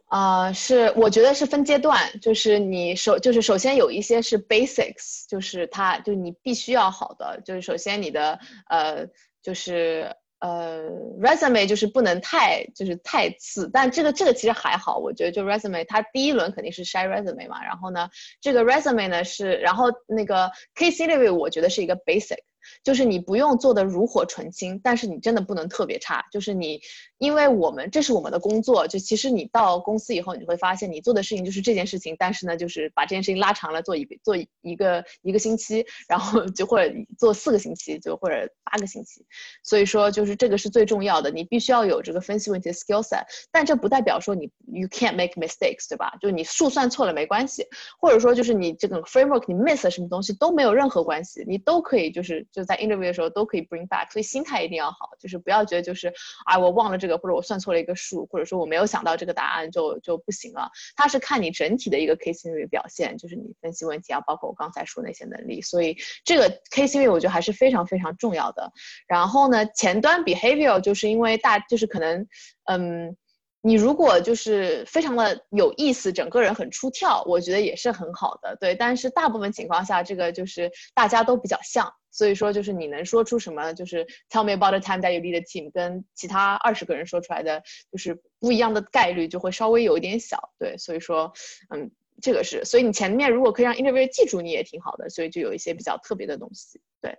[0.08, 9.06] 啊，是我觉得是分阶段，就是你首就是首先有一些是 basics，就是它就你必须要好的，就是首先你的呃
[9.44, 10.90] 就是呃
[11.22, 22.38] resume 就是不能太就是太次，但这个这个其实还好，我觉得就 resume 它第一轮肯定是筛 resume 嘛，然后呢这个 resume 呢是然后那个 case interview 我觉得是一个 basic。
[22.84, 26.26] 就是你不用做的炉火纯青，但是你真的不能特别差。
[26.32, 26.82] 就是你，
[27.20, 39.26] 因为我们这是我们的工作，就其实你到公司以后，你会发现你做的事情就是这件事情，但是呢，就是把这件事情拉长了做一做一个一个星期，然后就或者做四个星期，就或者八个星期。
[39.64, 43.24] 所以说，就是这个是最重要的，你必须要有这个分析问题的 skill set。
[43.52, 46.14] 但这不代表说你 you can't make mistakes，对吧？
[46.22, 47.68] 就你数算错了没关系，
[48.00, 52.48] 或者说就是你这个 framework 你 miss 了什么东西都没有任何关系，你都可以就是。
[52.52, 56.12] 就在 interview 的时候都可以 bring back，所以心态一定要好，就是不要觉得就是
[56.46, 60.70] 啊我忘了这个，或者我算错了一个数，或者说我没有想到这个答案就就不行了。
[60.96, 65.62] 它是看你整体的一个 KCV 表现，就是你分析问题啊，包括我刚才说那些能力。
[65.62, 68.72] 所以这个 KCV 我觉得还是非常非常重要的。
[69.08, 72.28] 然后呢，前端 behavior 就是因为大就是可能
[72.66, 73.16] 嗯。
[73.62, 78.74] 你如果就是非常的有意思，整个人很出跳，我觉得也是很好的，对。
[78.74, 90.78] 但是大部分情况下，这个就是大家都比较像，所以说就是你能说出什么，就是 tell me about the time that you lead a team，跟其他二十个人说出来的就是不一样的概率就会稍微有一点小，对。
[90.78, 91.34] 所以说，
[91.76, 97.18] 嗯，这个是，所以你前面如果可以让 interview 记住你也挺好的，所以就有一些比较特别的东西，对。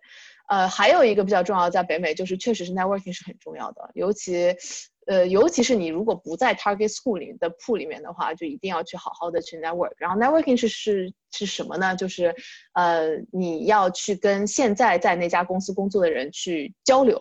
[0.48, 4.56] 呃，还有一个比较重要，在北美就是确实是 networking 是很重要的，尤其。
[5.06, 9.94] 呃，尤其是你如果不在 target school 里的 pool 里面的话，就一定要去好好的去 network。
[9.96, 11.96] 然后 networking 是是是什么呢？
[11.96, 12.32] 就是，
[12.74, 17.20] 呃，你要去跟现在在那家公司工作的人去交流。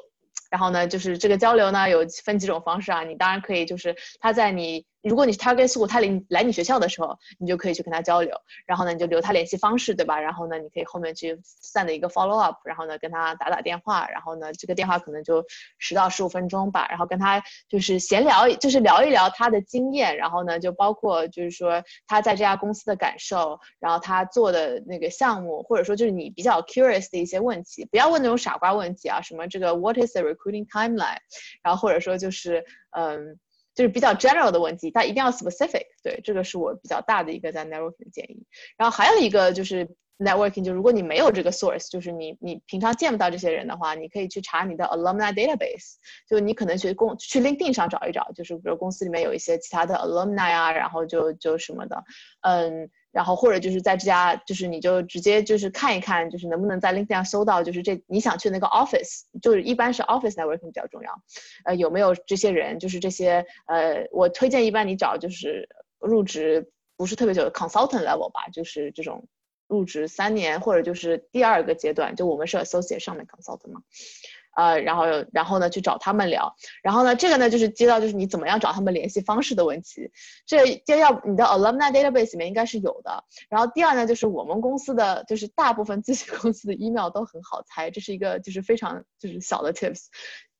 [0.51, 3.03] 然后呢，就是这个交流呢，有分几种方式啊。
[3.03, 4.85] 你当然可以，就是他在你。
[5.01, 8.35] 如果你是 target school，他来来你学校的时候，你就可以去跟他交流，
[8.65, 10.19] 然后呢，你就留他联系方式，对吧？
[10.19, 15.45] 然后呢，你可以后面去 send 一个 follow up，然后呢，跟他打打电话，然后呢，这个电话可能就
[15.77, 31.19] 十到十五分钟吧，然后跟他就是闲聊，就是聊一聊他的经验，然后呢，就包括就是说他在这家公司的感受，然后他做的那个项目，或者说就是你比较 curious 的一些问题，不要问那种傻瓜问题啊，什么这个 what is the recruiting timeline，
[31.63, 33.39] 然后或者说就是嗯。
[33.79, 35.85] 就是比较 general 的问题，但一定要 specific。
[36.03, 38.45] 对，这个是我比较大的一个在 networking 的建议。
[38.75, 39.87] 然后还有一个就是
[40.17, 45.93] networking，就如果你没有这个 source，就是你你平常见不到这些人的话，你可以去查你的 alumni database。
[46.27, 52.03] 就你可能去公去 LinkedIn 上找一找，就是比如公司里面有一些其他的 alumni 啊，然后就就什么的，
[52.41, 52.91] 嗯。
[53.11, 61.21] 然后或者就是在这家，就是你就直接就是看一看，就是能不能在 LinkedIn 上搜到，就是这你想去那个 office，就是一般是 office networking 比较重要，
[61.65, 65.67] 呃，有没有这些人，就是这些，呃，我推荐一般你找就是
[65.99, 69.27] 入职不是特别久的 consultant level 吧，就是这种
[69.67, 73.81] 入职三年或者就是第二个阶段，就我们是 associate 上面 consultant 嘛。
[74.59, 76.53] 呃，然后，然后呢，去找他们聊。
[76.83, 80.11] 然后呢，这个呢，就是接到就是你怎么样找他们联系方式的问题。
[80.45, 83.23] 这这要你的 alumni database 里面应该是有的。
[83.49, 90.07] 然后第二呢，就是我们公司的就是大部分咨询 公司的 email 都很好猜，这是一个就是非常就是小的 tips。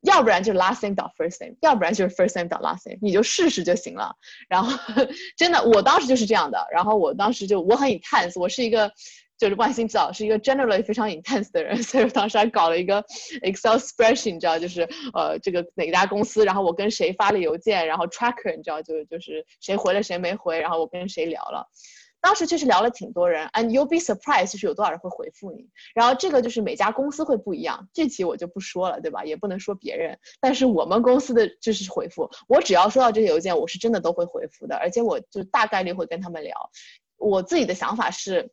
[0.04, 4.16] 要不然就是 last name 到 first name，要不然就是 first name 到 last name，你就试试就行了。
[4.48, 4.72] 然后
[5.36, 6.66] 真的，我当时就是这样的。
[6.72, 8.90] 然后我当时就我很探索我是一个。
[9.40, 13.02] 就是万星知道是一个 generally 非常 intense 的人， 所以当时还搞了一个
[13.42, 14.82] Excel spreadsheet，你知道，就是
[15.14, 21.66] 呃这个哪家公司，然后我跟谁发了邮件，然后 tracker，你知道，就就是谁回了谁没回，然后我跟谁聊了。
[22.22, 25.70] 当时确实聊了挺多人，and you'll be surprised，就是有多少人会回复你。
[25.96, 29.24] 然后这个就是每家公司会不一样，具体我就不说了，对吧？
[29.24, 36.54] 也不能说别人，但是我们公司的就是回复，我只要收到这些邮件，我是真的都会回复的，而且我就大概率会跟他们聊。
[37.16, 38.52] 我自己的想法是。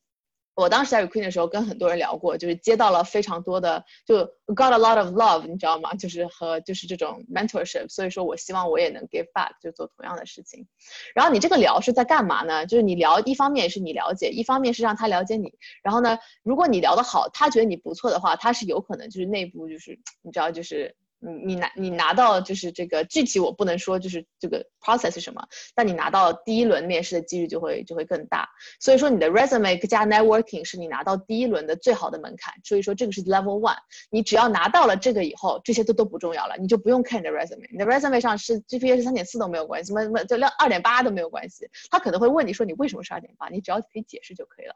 [0.56, 5.92] 我当时在 recruiting 的时候跟很多人聊过，就是接到了非常多的，就 got a lot of love，你知道吗？
[5.94, 10.66] 就是和就是这种 mentorship，所以说我希望我也能 give back，就做同样的事情。
[11.14, 12.64] 然后你这个聊是在干嘛呢？
[12.64, 15.52] 就是你聊一方面是你了解，一方面是让他了解你。
[15.82, 20.96] 然后呢，如果你聊得好，他觉得你不错的话，他是有可能就是内部就是你知道就是。
[21.18, 28.48] 你你拿你拿到就是这个具体我不能说就是这个 process 是什么，但你拿到第一轮面试的几率就会就会更大。
[28.80, 32.52] 所以说你的 resume 加 networking 是你拿到第一轮的最好的门槛。
[32.64, 33.76] 所以说这个是 level one。
[34.10, 37.66] 你只要拿到了这个以后，这些都都不重要了，你就不用看你的 resume。
[37.72, 41.66] 你的 resume 上是 GPA 是三点四都没有关系，什么什么就两二点八都没有关系。
[41.90, 44.74] 他可能会问你说你为什么是二点八，你只要可以解释就可以了。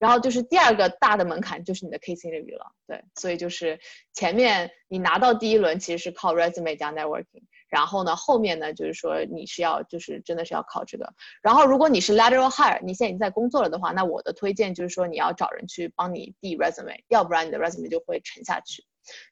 [0.00, 2.72] 然后就是第二个大的门槛就是你的 case interview 了。
[2.88, 3.78] 对，所以就是
[4.12, 5.75] 前面你拿到第一轮。
[5.78, 11.12] 其实是靠 resume 加 networking，然后呢，后面呢就是说你是要就是真的是要靠这个。
[11.42, 18.84] 然后如果你是 lateral hire，你现在已经在工作了的话，那我的推荐就是说你要找人去帮你递 resume，要不然你的 resume 就会沉下去。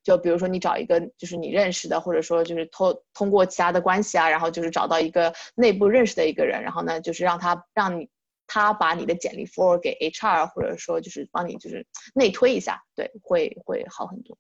[0.04, 8.08] 就比如说你找一个就是你认识的，或者说就是通通过其他的关系啊，然后就是找到一个内部认识的一个人，然后呢就是让他让你
[8.46, 14.38] 他把你的简历 forward 给 HR，或者说就是帮你就是内推一下，对，会会好很多。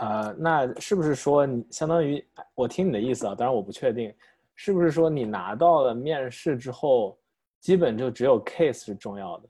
[0.00, 3.34] 呃，那是不是说你相当于我听你的意思啊？
[3.34, 4.10] 当然我不确定，
[4.54, 7.18] 是不是说你拿到了面试之后，
[7.60, 9.48] 基本就只有 case 是重要的？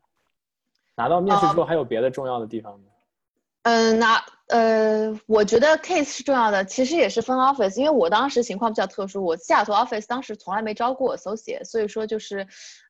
[0.96, 2.86] 拿到面试之后还有别的重要的地方吗？
[3.62, 12.44] 嗯，那呃，我觉得 case 是重要的，其实也是分 office，因为我当时情况比较特殊，我西雅图 office 当时从来没招过 associate，所以说就是，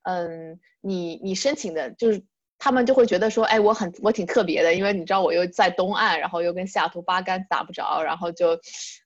[0.05, 2.25] 嗯，你你申请的就是。
[2.63, 8.51] 他们就会觉得说，哎，我很我挺特别的，因为你知道我又在东岸，然后又跟西雅图八竿子打不着，然后就，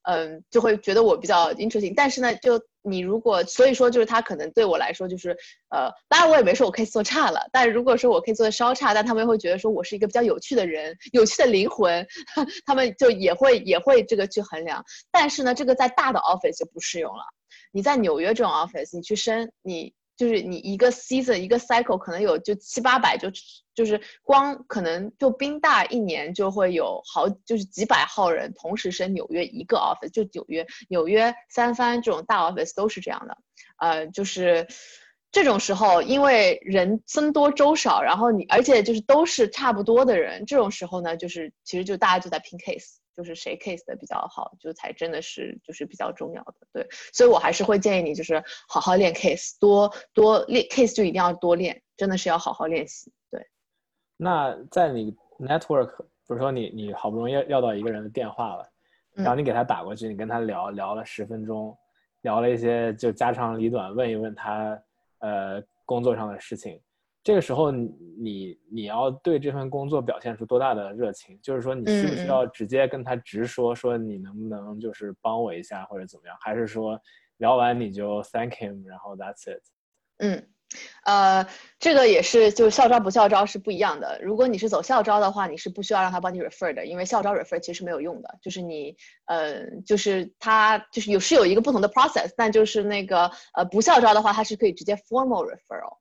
[0.02, 1.94] 嗯，就会觉得我比较 interesting。
[1.94, 5.30] 但是呢，就你如果所以说就是他可能对我来说就是，
[5.70, 12.04] 呃，当然我也没说我可以做差了，但如果说我可以做的稍差，但他们又会觉得说我是一个比较有趣的人，有趣的灵魂，
[12.66, 14.84] 他们就也会也会这个去衡量。
[15.12, 17.22] 但是呢，这个在大的 office 就不适用了。
[17.70, 19.94] 你在纽约这种 office，你去申你。
[20.16, 23.28] 就是你一个 season 一个 cycle 可能有就七八百，就
[23.74, 33.36] 就是光可能就宾大一年就会有好就是几百号人同时升纽约一个 office，就纽约纽约三番这种大 office 都是这样的，
[33.78, 34.66] 呃，就是
[35.32, 42.98] 这种时候因为人僧多粥少，然后你而且就是都是差不多的人，这种时候呢，就是其实就大家就在拼 case。
[43.16, 53.46] 就是谁 case 的比较好，就才真的是就是比较重要的，对，所以我还是会建议你就是好好练 case，多多练 case 就一定要多练，真的是要好好练习，对。
[54.16, 58.68] 那在你 network，比如说你你好不容易要到一个人的电话了，
[59.12, 61.76] 然后你给他打过去，你跟他聊聊了十分钟，
[62.22, 64.82] 聊了一些就家长里短，问一问他
[65.18, 66.80] 呃工作上的事情。
[67.24, 71.40] 这个时候，你你要对这份工作表现出多大的热情？
[71.42, 76.36] 就是说，你需不需要直接跟他直说，说你能不能就是帮我一下或者怎么样？
[76.38, 77.00] 还是说
[77.38, 79.62] 聊完你就 thank him，然后 that's it？
[80.18, 80.46] 嗯，
[81.06, 81.48] 呃，
[81.78, 84.20] 这个也是，就是校招不校招是不一样的。
[84.22, 88.38] 如果你是走校招的话，你是不需要让他帮你 refer 的，因为校招 refer 其实没有用的。
[88.42, 88.94] 就是你，
[89.24, 95.96] 呃，就是他就是有是有一个不同的 process，但就是那个呃不校招的话，他是可以直接 formal referral。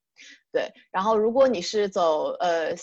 [0.53, 2.75] 对，然后如果你是走呃，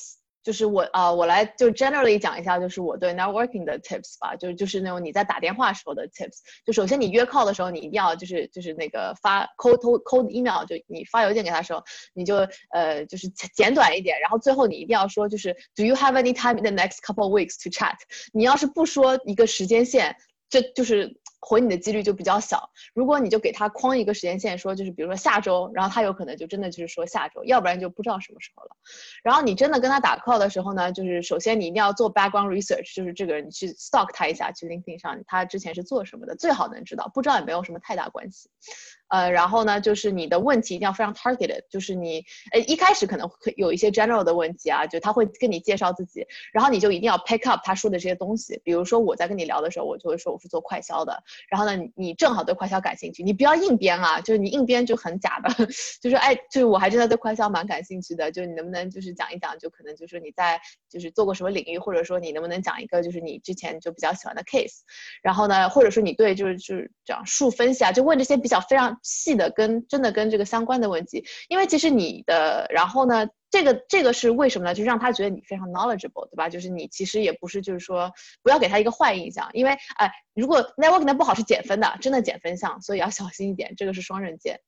[0.43, 6.39] 就是我啊，我来就 generally 讲一下，就是我对 networking 的 tips 吧，就是就是那种你在打电话时候的 tips。
[6.67, 11.81] 就首先你约 call 的时候，你一定要就是就是那个发 cold cold email，就你发邮件给他的时候，
[12.13, 12.39] 你就
[12.71, 17.95] 呃就是简短一点，然后最后你一定要说就是 Do you have any time in the next couple weeks to chat？
[18.33, 20.17] 你要是不说一个时间线，
[20.49, 21.20] 这就是。
[21.41, 22.71] 回你的几率就比较小。
[22.95, 28.77] 如果你就给他框一个时间线，说就是比如说下周，然后他有可能就真的就是说下周，要不然就不知道什么时候了。
[29.23, 38.51] 然后你真的跟他打 call 的时候呢，就是首先你一定要做 background research，就是这个人你去 stalk 他一下，去 LinkedIn 上他之前是做什么的，最好能知道，不知道也没有什么太大关系。
[39.11, 48.61] 呃，然后呢，就是你的问题一定要非常 targeted，就是你，呃，一开始可能会有一些 general 的问题啊，就他会跟你介绍自己，然后你就一定要 pick up 他说的这些东西。
[48.63, 55.67] 比如说我在跟你聊的时候，我就会说我是做快销的，然后呢，你正好对快销感兴趣，你不要硬编啊，就是你硬编就很假的，
[56.01, 64.83] 就是哎，就是我还真的对快销蛮感兴趣的，就你能不能就是讲一讲，就可能就是你在就是做过什么领域，或者说你能不能讲一个就是你之前就比较喜欢的 case，
[65.21, 69.00] 然后呢，或者说你对就是就是讲数分析啊，就问这些比较非常。
[69.03, 74.75] 细的跟真的跟这个相关的问题，因为其实你的，然后呢，这个这个是为什么呢？
[74.75, 76.49] 就让他觉得你非常 knowledgeable，对吧？
[76.49, 84.61] 就是你其实也不是，就是说不要给他一个坏印象，因为哎，如果 networking 不好是减分的，真的减分项，所以要小心一点，这个是双刃剑，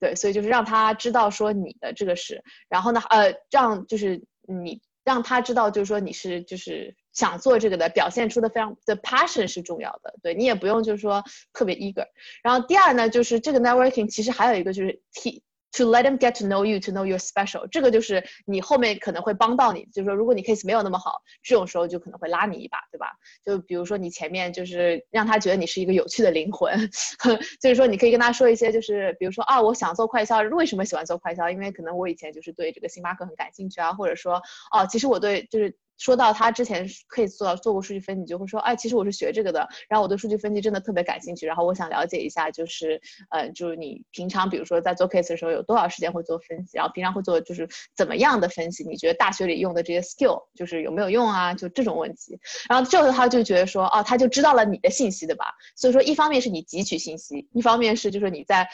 [0.00, 6.96] 对，所以就是让他知道说你的这个是，然后呢，呃，让就是你让他知道，就是说你是就是。
[7.16, 12.06] 想做这个的，表现出的非常的 passion 是重要的，对你也不用就是说特别 eager。
[12.42, 15.42] 然后第二呢，就是这个 networking 其实还有一个就是 t
[15.72, 17.66] to let them get to know you to know you're special。
[17.68, 23.12] 这个就是你后面可能会帮到你，就是说如果你 case 没有那么好，这种时候就可能会拉你一把，对吧？
[23.42, 26.78] 就比如说你前面就是让他觉得你是一个有趣的灵魂，
[27.62, 31.48] 就是说你可以跟他说一些，就是比如说啊，我想做快销，为什么喜欢做快销？
[31.50, 34.34] 因为可能我以前就是对这个星巴克很感兴趣啊，或者说
[34.70, 35.74] 哦，其实我对就是。
[35.98, 48.84] 说到他之前可以做到做过数据分析，就会说，哎，其实我是学这个的，然后我对数据分析真的特别感兴趣，然后我想了解一下，就是，呃，就是你平常比如说在做 case 的时候有多少时间会做分析，然后平常会做就是怎么样的分析？
[48.84, 51.54] 你觉得大学里用的这些 skill 就是有没有用啊？
[51.54, 52.38] 就这种问题，
[52.68, 55.46] 然后这时候他就觉得说，哦，他就知道了你的信息，对吧？
[55.76, 58.68] 所以说一方面是你汲取信息，一方面是就是你在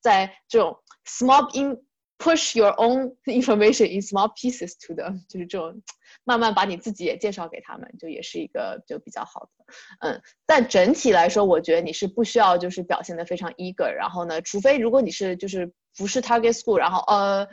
[0.00, 1.76] 在这种 small in
[2.18, 5.82] push your own information in small pieces to them，就是这种。
[6.30, 10.22] 慢慢把你自己也介绍给他们，就也是一个就比较好的，嗯。
[10.46, 17.48] 但整体来说，我觉得你是不需要就是表现的非常 eager，然后呢，除非如果你是就是不是 target school，然后呃，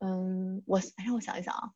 [0.00, 1.70] 嗯，我让我想一想啊，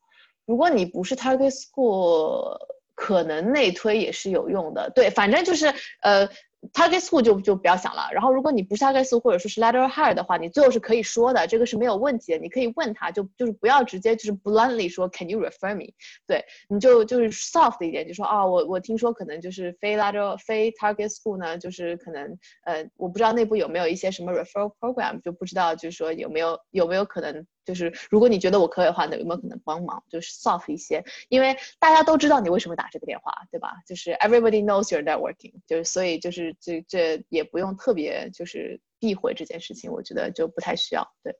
[0.45, 2.55] 如果你不是 target school，
[2.93, 4.91] 可能内推也是有用的。
[4.93, 6.29] 对，反正就是呃。
[6.73, 8.07] Target school 就就不要想了。
[8.11, 12.37] 然后，如果你不是 Target school 或者说是 later hire 的话，你最后是可以说的，这个是没有问题的。
[12.37, 15.93] 你可以问他，就就是不要直接就是 bluntly 说 Can you refer me？
[16.25, 27.45] 对，你就就是 soft 一点，就说啊，我我听说可能就是非 later 非 Target school 呢，就是可能呃，我不知道内部有没有一些什么 referral program，就不知道就是说有没有有没有可能。
[27.67, 31.03] 就是如果你觉得我可以的话，那有没有可能帮忙，就是 soft 一些？
[31.27, 33.73] 因为大家都知道你为什么打这个电话，对吧？
[33.85, 41.05] 就是 everybody knows you're networking，就是所以就是这这也不用特别就是避讳这件事情，我觉得就不太需要。
[41.21, 41.35] 对。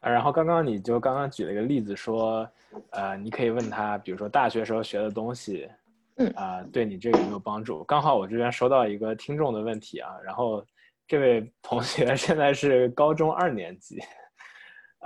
[0.00, 2.48] 啊，然后刚刚你就刚刚举了一个例子说，
[2.90, 5.68] 呃，你可以问他，比如说大学时候学的东西，
[6.16, 7.84] 嗯，啊，对你这个有没有帮助？
[7.84, 10.64] 刚好我这边收到一个听众的问题啊，然后
[11.06, 13.98] 这位同学现在是高中二年级，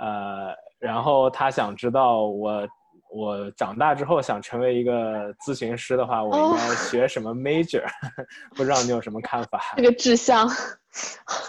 [0.01, 2.67] 呃，然后他想知道我
[3.13, 7.83] 我长大之后想成为一个咨询师的话，我应该学什么 major？
[8.57, 9.61] 不知道你有什么看法？
[9.77, 10.49] 这个志向，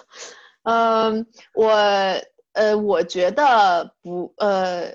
[0.65, 1.73] 嗯，我。
[2.55, 4.95] 呃，我觉得不，呃，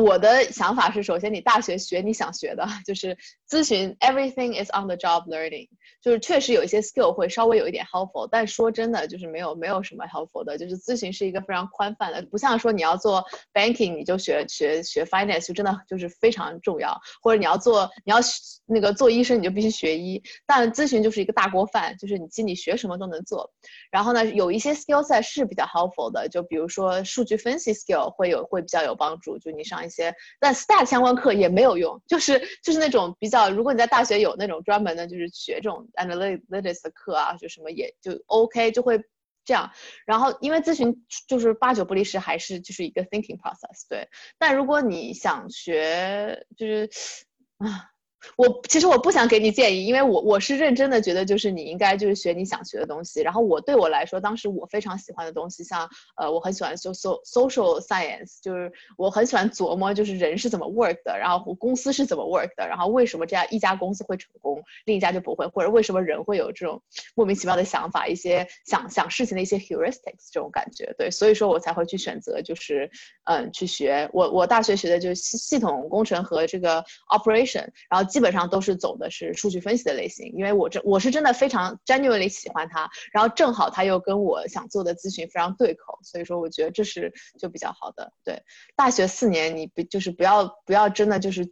[0.00, 3.16] 我的想法是，首先你大学学你想学的， 就是
[3.48, 5.68] 咨询，everything is on the job learning。
[6.02, 10.56] 就是确实有一些 skill 会稍微有一点 helpful，但说真的就是没有没有什么 helpful 的。
[10.56, 13.22] 就是咨询是一个非常宽泛的，不像说你要做
[13.52, 18.18] banking 你就学学学 finance 就真的就是非常重要，或者你要做你要
[18.66, 20.22] 那个做医生你就必须学医。
[20.46, 23.52] 但咨询就是一个大锅饭，就是你心里学什么都能做。
[23.90, 29.38] 然后呢，有一些 skill set 是比较 helpful 的，就比如说数据分析 skill 会有会比较有帮助。
[29.38, 35.86] 就你上一些但 stat 相关课也没有用，就是就是那种比较，如果你在大学有那种专门的，就是学这种。
[35.96, 39.02] analytics 的课啊，就什么也就 OK，就会
[39.44, 39.70] 这样。
[40.06, 43.88] 然后因为咨询就是八九不离十，还是就是一个 thinking process。
[43.88, 46.88] 对，但如果你想学，就是
[47.58, 47.90] 啊。
[48.36, 53.22] 我其实我不想给你建议，因为我我是认真的觉得，就是你应该就是学你想学的东西。
[53.22, 66.82] 然后我对我来说，当时我非常喜欢的东西，像呃，我很喜欢 so so social science，就是我很喜欢琢磨，就是人是怎么 work 的，然后公司是怎么 work 的，然后为什么这样一家公司会成功，另一家就不会，或者为什么人会有这种
[67.14, 70.94] 莫名其妙的想法，一些想想事情的一些 heuristics 这种感觉。
[70.98, 72.90] 对，所以说我才会去选择，就是
[73.24, 78.09] 嗯，去学我我大学学的就是系系统工程和这个 operation，然后。
[78.10, 88.12] 基本上都是走的是数据分析的类型，因为我这我是真的非常 genuinely 喜欢它，然后正好它又跟我想做的咨询非常对口，所以说我觉得这是就比较好的。
[88.24, 88.42] 对，
[88.76, 91.48] 大学四年你不就是不要不要真的就是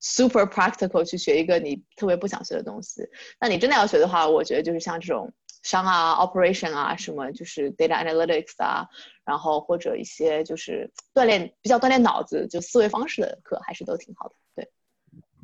[0.00, 5.32] super practical 去学一个你特别不想学的东西，那你真的要学的话，我觉得就是像这种
[5.62, 8.86] 商啊 operation 啊什么就是 data analytics 啊，
[9.24, 14.34] 然后或者一些就是锻炼比较锻炼脑子就思维方式的课还是都挺好的。
[14.54, 14.70] 对。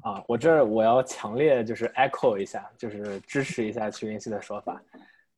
[0.04, 4.78] 啊，我这我要强烈就是 echo 一下，就是支持一下曲云熙的说法，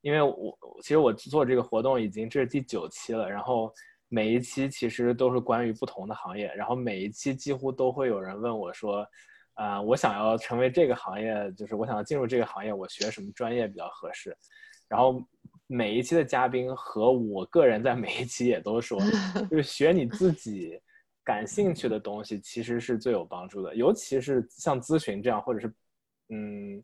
[0.01, 3.73] 因为我其实我做这个活动已经这是第九期了，然后
[4.09, 9.07] 每一期其实都是关于不同的行业，然后每一期几乎都会有人问我说，
[9.55, 14.37] 啊，我想要成为这个行业，就是我想要进入这个行业，我学什么专业比较合适？
[14.89, 15.23] 然后
[15.69, 18.99] 每一期的嘉宾和我个人在每一期也都说，
[19.49, 20.77] 就是学你自己。
[21.27, 25.75] 感兴趣的东西其实是最有帮助的，尤其是像咨询这样，或者是
[26.29, 26.81] 嗯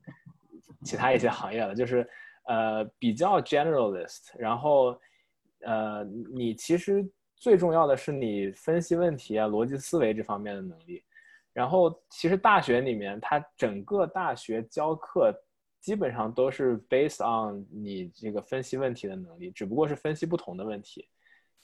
[0.85, 2.05] 其他一些行业了，就是
[2.49, 4.99] 呃比较 generalist，然后
[5.61, 6.03] 呃
[6.35, 11.05] 你其实最重要的是你分析问题啊、逻辑思维这方面的能力。
[11.53, 15.33] 然后其实大学里面，它整个大学教课
[15.81, 21.07] 基本上都是 based on 你这个分析问题的能力，只不过是分析不同的问题。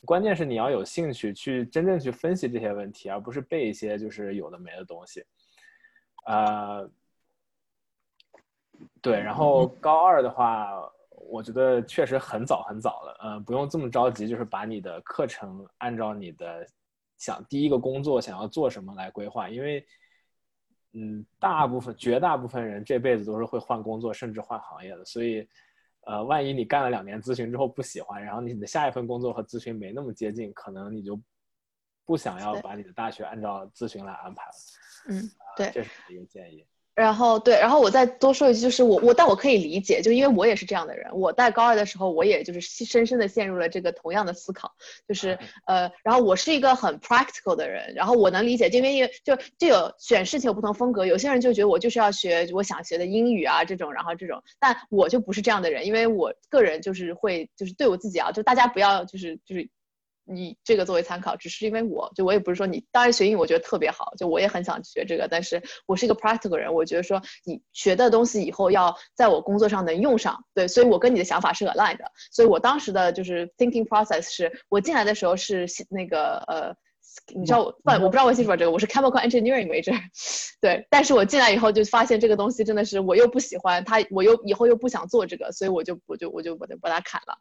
[0.04, 5.24] 关键是你要有兴趣去真正去分析这些问题，而不是背一些就是有的没的东西。
[6.24, 6.88] 呃，
[9.02, 10.68] 对，然后高二的话，
[11.10, 16.64] 我觉得确实很早很早了，呃，不用这么着急，就是把你的课程按照你的
[17.16, 19.84] 想第一个工作想要做什么来规划，因为，
[20.92, 25.48] 嗯，大部分绝大部分人这辈子都是会换工作，甚至换行业的，所以。
[26.08, 31.20] 呃，万一你干了两年咨询之后不喜欢，然后你的下一份工作和咨询没那么接近，可能你就
[32.06, 34.52] 不想要把你的大学按照咨询来安排了。
[35.10, 36.66] 嗯，对，这是一个建议。
[36.98, 41.08] 然后对，然后我再多说一句，就是我我，但我可以理解，就因为我也是这样的人。
[41.12, 44.72] 我在高二的时候，我也就是深深的陷入了这个同样的思考，
[45.06, 45.38] 就是
[45.68, 59.70] 呃，然后我是一个很 practical 的人，然后我能理解，因为就就有选事情有不同风格，有些人就觉得我就是要学我想学的英语啊这种，然后这种，但我就不是这样的人，因为我个人就是会就是对我自己啊，就大家不要就是就是。
[60.30, 76.74] 你这个作为参考，只是因为我就我也不是说你当然学英语，我觉得特别好，就我也很想学这个，但是我是一个 practical 人，我觉得说你学的东西以后要在我工作上能用上，对，所以我跟你的想法是 align 的，所以我当时的就是 thinking process 是我进来的时候是那个呃
[77.34, 79.94] 你知道我不我不知道我清楚这个，我是 chemical engineering major，
[80.60, 87.34] 对，但是我进来以后就发现这个东西真的是我又不喜欢它，我又以后又不想做这个，所以我就我就我就把它把它砍了。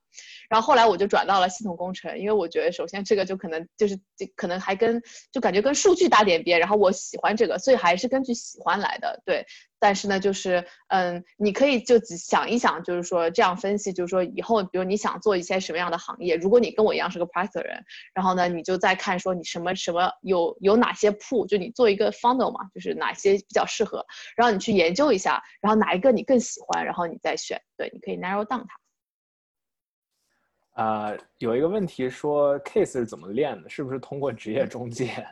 [0.50, 5.02] 然后后来我就转到了系统工程，因为我觉得首先这个就可能就是就可能还跟
[5.32, 9.46] 就感觉跟数据搭点边，然后我喜欢这个，所以还是根据喜欢来的，对。
[9.80, 24.06] 但是呢，就是嗯，你可以就想一想，就是说这样分析，就是说以后，比如你想做一些什么样的行业，如果你跟我一样是个 practice 人，然后呢，你就再看说你什么什么有有哪些铺，就你做一个 funnel 嘛，就是哪些比较适合，
[24.36, 30.84] 然后你去研究一下，然后哪一个你更喜欢，然后你再选，对，你可以 narrow down 它。
[30.84, 33.70] 啊，有一个问题说 case 是怎么练的？
[33.70, 35.26] 是不是通过职业中介？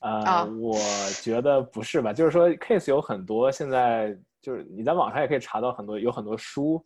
[0.00, 0.78] 呃，我
[1.22, 2.12] 觉得不是吧？
[2.12, 6.82] 就是说，case 有很多，现在就是你在网上也可以查到很多，有很多书，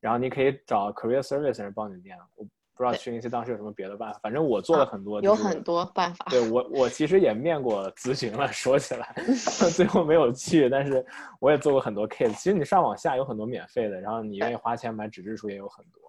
[0.00, 2.16] 然后你可以找 career service 人帮你念。
[2.36, 6.26] 我不知道去那些当时有什么别的办法，反正我做了很多，有很多办法。
[6.28, 9.14] 对我，我其实也面过咨询了，说起来，
[9.74, 11.04] 最后没有去，但是
[11.40, 12.34] 我也做过很多 case。
[12.34, 16.02] 其实你上网下有很多免费的，然后你愿意花钱买纸质书也有很多。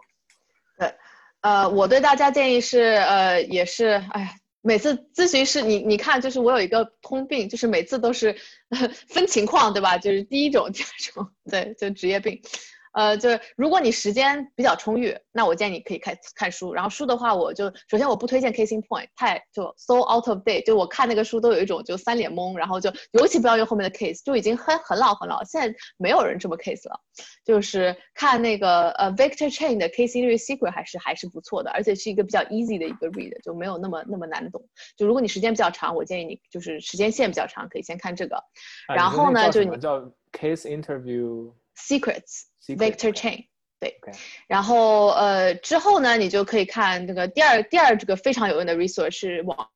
[0.77, 0.93] 对，
[1.41, 4.29] 呃，我对大家建议是，呃，也是，哎呀。
[4.61, 8.35] 每次咨询师，你你看，就是我有一个通病，就是每次都是
[9.07, 9.97] 分情况，对吧？
[9.97, 12.41] 就是第一种、第二种，对，就职业病。
[12.99, 16.73] 呃，就是如果你时间比较充裕，那我建议你可以看看书。
[16.73, 20.65] 然后书的话，我就首先我不推荐 Casing Point，太就 so out of date。
[20.65, 26.99] 就我看那个书都有一种就三脸懵，然后就尤其不要用后面的 case，就已经很很老很老，现在没有人这么 case 了。
[27.45, 34.61] 就是看那个呃 Victor Chain 的 Casing Secret 还是还是不错的，而且是一个比较 easy 的一个 read，就没有那么那么难懂。
[34.97, 38.37] 就如果你时间比较长，我建议你就是时间线比较长，可以先看这个。
[38.93, 40.01] 然后呢，就你叫
[40.33, 41.53] Case Interview
[41.87, 42.49] Secrets。
[42.77, 43.47] Victor Chain，
[43.79, 43.99] 对，
[44.47, 49.71] 然后呃之后呢，你就可以看那个第二第二这个非常有用的 resource 是网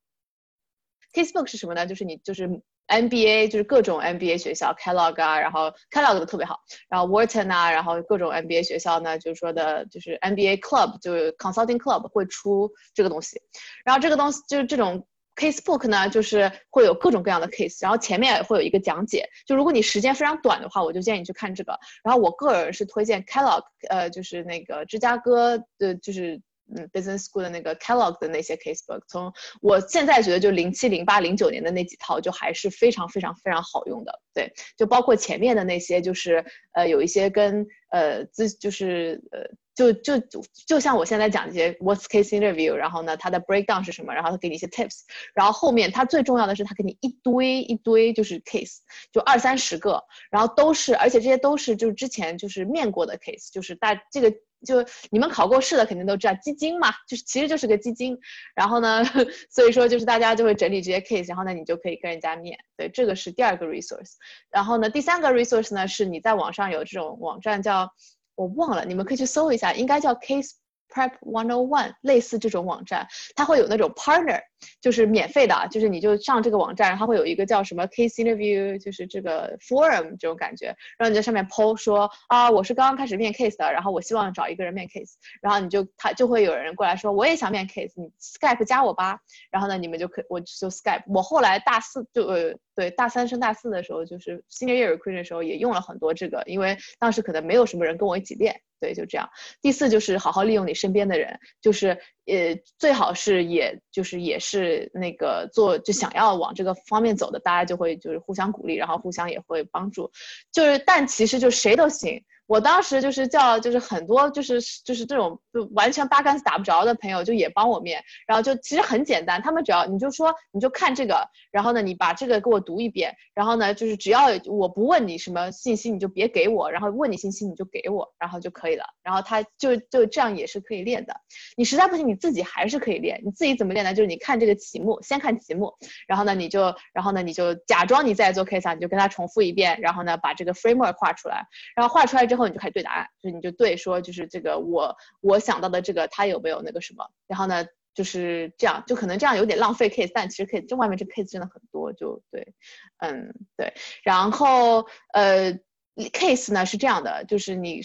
[1.12, 1.88] Facebook 是什么呢？
[1.88, 2.48] 就是你就是
[2.88, 13.42] MBA，就是各种 MBA 学校，Kellogg 啊，然后 Kellogg 的特别好，然后 Wharton 啊，然后各种 MBA 学校呢，就是说的就是 MBA Club，就是 Consulting Club 会出这个东西，
[13.84, 15.08] 然后这个东西就是这种。
[15.36, 19.28] Casebook 呢，就是会有各种各样的 case，然后前面会有一个讲解。
[19.46, 21.78] 就如果你时间非常短的话，我就建议你去看这个。
[22.04, 26.42] 然后我个人是推荐 Kellogg，呃，就是那个芝加哥的，就是
[26.76, 29.02] 嗯 Business School 的那个 Kellogg 的那些 Casebook。
[29.08, 34.22] 从我现在觉得，就零七、零八、零九年的那几套，就还是非常非常非常好用的。
[34.34, 39.42] 对，就包括前面的那些，就是呃有一些跟呃资，就是呃。
[39.76, 44.14] 就就就就像我现在讲这些 worst case interview，然后呢，它的 breakdown 是什么？
[44.14, 45.00] 然后他给你一些 tips，
[45.34, 48.78] 然后后面他最重要的是他给你一堆一堆就是 case，
[49.12, 54.32] 就二三十个，然后都是，而且这些都是就是之前就是面过的 case，就是大这个
[54.66, 58.18] 就你们考过试的肯定都知道基金嘛，就是其实就是个基金，
[58.56, 59.04] 然后呢，
[59.50, 64.14] 所以说就是大家就会整理这些 case，然后呢你就可以跟人家面对，这个是第二个 resource，
[64.52, 67.92] 然后呢第三个 resource 呢是你在网上有这种网站叫。
[68.36, 70.52] 我忘了，你们可以去搜一下，应该叫 Case
[70.90, 74.42] Prep One O One，类似这种网站，它会有那种 partner。
[74.82, 89.20] 就是免费的，就是你就上这个网站，它会有一个叫什么 case interview，就是这个 forum 这种感觉，然后你在上面 PO 说啊，我是刚刚开始面 case 的，然后我希望找一个人面 case，然后你就他就会有人过来说我也想面 case，你 Skype 加我吧，
[89.52, 99.30] 然后呢你们就可我就 Skype，我后来大四就呃对大三升大四的时候，就是 senior year recruiting 的时候也用了很多这个，因为当时可能没有什么人跟我一起练，对，就这样。
[99.62, 104.54] 第四就是好好利用你身边的人，就是呃最好是也就是也是。
[104.54, 110.12] 是那个做就想要往这个方面走的，大家就会就是互相鼓励，然后互相也会帮助，
[110.52, 112.24] 就是但其实就谁都行。
[112.46, 131.16] 我当时就是叫，就是很多就是就是这种就完全八竿子打不着的朋友，就也帮我面，然后就其实很简单，他们只要你就说你就看这个，然后呢你把这个给我读一遍，然后呢就是只要我不问你什么信息，你就别给我，然后问你信息你就给我，然后就可以了，然后他就就这样也是可以练的。
[131.56, 133.94] 你实在不行你自己还是可以练，你自己怎么练呢？
[133.94, 135.74] 就是你看这个题目，先看题目，
[136.08, 142.33] 然后呢你就然后呢你就假装你在做 case，你就跟他重复一遍，然后呢把这个 framework 画出来，然后画出来之。
[142.34, 147.64] 之后你就开始对答案，就是你就对说，就是这个我我想到的这个他有没有那个什么，然后呢
[147.94, 152.56] 就是这样，就可能这样有点浪费 case，但其实可以，这外面这 case 真的很多，就对，
[152.98, 153.72] 嗯对，
[154.04, 155.54] 然后呃
[155.96, 157.82] case 呢是这样的，就是你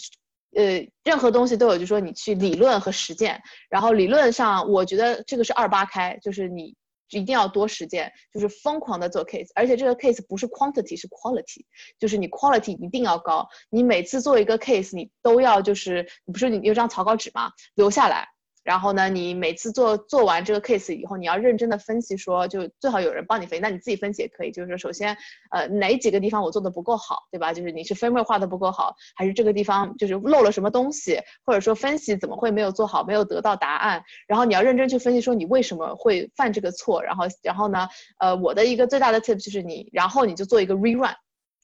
[0.56, 6.74] 呃任何东西都有，就说你去理论和实践，然后理论上我觉得这个是二八开，就是你。
[7.10, 11.64] 一定要多实践，就是疯狂的做 case，而且这个 case 不是 quantity 是 quality，
[11.98, 13.48] 就是你 quality 一定要高。
[13.70, 17.52] 你每次做一个 case，你都要就是，你不是你有张草稿纸吗？
[17.74, 18.28] 留下来。
[18.68, 24.52] 然后呢，你每次做做完这个 case 以后，你要认真的分析，说就最好有人帮你分析，那你自己分析也可以。
[24.52, 25.16] 就是说，首先，
[25.50, 27.50] 呃，哪几个地方我做的不够好，对吧？
[27.54, 34.02] 就是你是分位化的不够好，还是这个地方就是漏了什么东西，或者说分析怎么会没有做好，没有得到答案？
[34.26, 37.02] 然后你要认真去分析，说你为什么会犯这个错。
[37.02, 37.88] 然后，然后呢，
[38.18, 41.14] 呃，我的一个最大的 tip 就是你，然后你就做一个 rerun。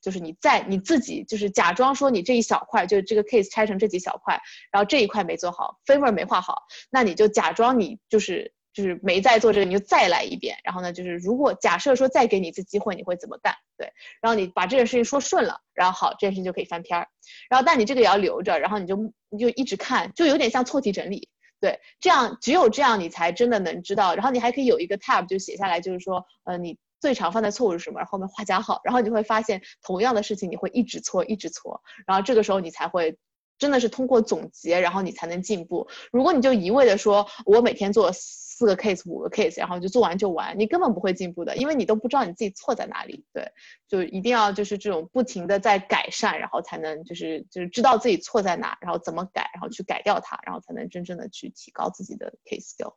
[0.04, 4.38] 就是你在你自己就是假装说你这一小块就是这个 case 拆成这几小块，
[4.70, 10.58] 然后这一块没做好，，favor 没画好，那你就假装你就是就是没在做这个，你就再来一遍。
[10.62, 13.54] 然后呢，就是如果假设说再给你一次机会，你会怎么干？
[13.78, 13.90] 对，
[14.20, 17.08] 然后你把这件事情说顺了，然后好，这件事情就可以翻篇儿。
[17.48, 18.96] 然后但你这个也要留着，然后你就
[19.30, 21.30] 你就一直看，就有点像错题整理。
[21.60, 24.14] 对，这样只有这样你才真的能知道。
[24.14, 26.76] 然后你还可以有一个 tab 就写下来，就是说呃你。
[27.00, 27.98] 最常犯的错误是什么？
[27.98, 33.16] 然后面画加号，然后你会发现同样的事情你会一直错，一直错，然后这个时候你才会
[33.58, 35.86] 真的是通过总结，然后你才能进步。
[36.10, 43.24] 如果你就一味的说，我每天做四个 case，五个 case，然后就做完就完，你根本不会进步的，因为你都不知道你自己错在哪里。
[43.32, 43.50] 对，
[43.88, 52.94] 就一定要就是这种不停的在改善，然后才能就是就是知道自己错在哪，然后怎么改，然后去改掉它，然后才能真正的去提高自己的 case skill。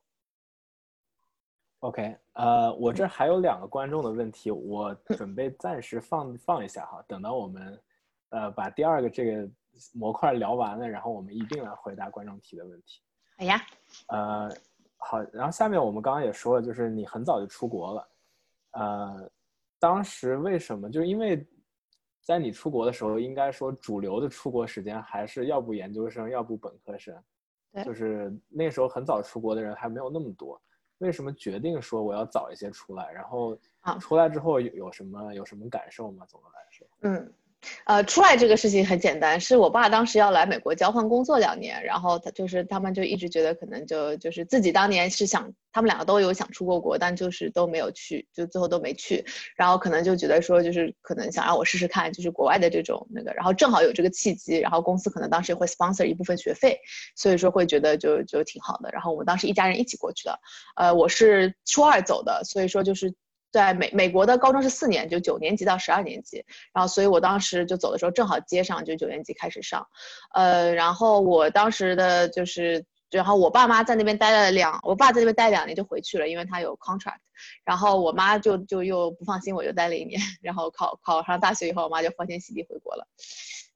[1.81, 7.79] OK，呃，我这还有两个观众的问题，我准备暂时放放一下哈，等到我们，
[8.29, 9.47] 呃，把第二个这个
[9.93, 13.01] 模块聊完了，然后我们一并来回答观众提的问题。
[13.37, 13.61] 好呀。
[14.07, 14.49] 呃，
[14.97, 18.09] 好，然后下面我们刚刚也说了，就是你很早就出国了，
[18.71, 19.31] 呃，
[19.79, 20.89] 当时为什么？
[20.89, 21.45] 就是因为
[22.23, 27.15] 在你出国的时候，应该说主流的出国时间还是要不研究生，要不本科生，
[27.85, 30.59] 就是那时候很早出国的人还没有那么多。
[30.99, 33.11] 为什么决定说我要早一些出来？
[33.11, 36.25] 然后啊，出来之后有有什么有什么感受吗？
[36.27, 37.33] 总的来说，嗯。
[37.85, 56.79] 呃，出来这个事情很简单，是我爸当时要来美国交换工作两年，然后他就是他们就一直觉得可能就就是自己当年是想，他们两个都有想出过国，但就是都没有去，就最后都没去，然后可能就觉得说就是可能想让我试试看，就是国外的这种那个，然后正好有这个契机，然后公司可能当时会 sponsor 一部分学费，
[57.15, 60.39] 所以说会觉得就就挺好的，然后我们当时一家人一起过去的，
[60.75, 63.15] 呃，我是初二走的，所以说就是。
[63.57, 69.83] 在美美国的高中是四年，就九年级到十二年级，然后所以我当时就走的时候正好接上，就九年级开始上，
[70.35, 77.17] 呃，然后我当时的就是，然后我爸妈在那边待了两，我爸在那边待两年就回去了，因为他有 contract，
[77.65, 83.07] 然后我妈就就又不放心，我就待了一年， 然后考考上大学以后，我妈就欢天喜地回国了。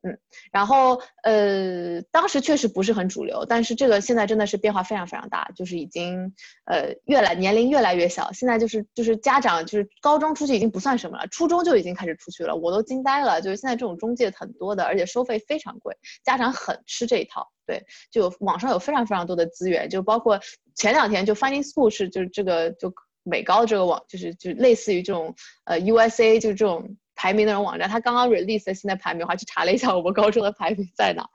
[0.04, 0.18] 嗯，
[0.52, 6.34] 然后呃，当时确实不是很主流，但是这个现在真的是变化非常非常大，就是已经
[6.66, 20.40] 呃越来年龄越来越小，现在就是就是家长就是高中出去已经不算什么了，初中就已经开始出去了，我都惊呆了，就是现在这种中介很多的，而且收费非常贵，家长很吃这一套，对，就网上有非常非常多的资源，就包括
[20.74, 22.92] 前两天就 Finding School 是就是这个就
[23.22, 25.36] 美高这个网就是就类似于这种
[25.66, 26.98] 呃 USA 就这种。
[27.16, 31.28] 排名那种网站，他刚刚 release 的现在排名，我还去查了一下我们高中的排名在哪，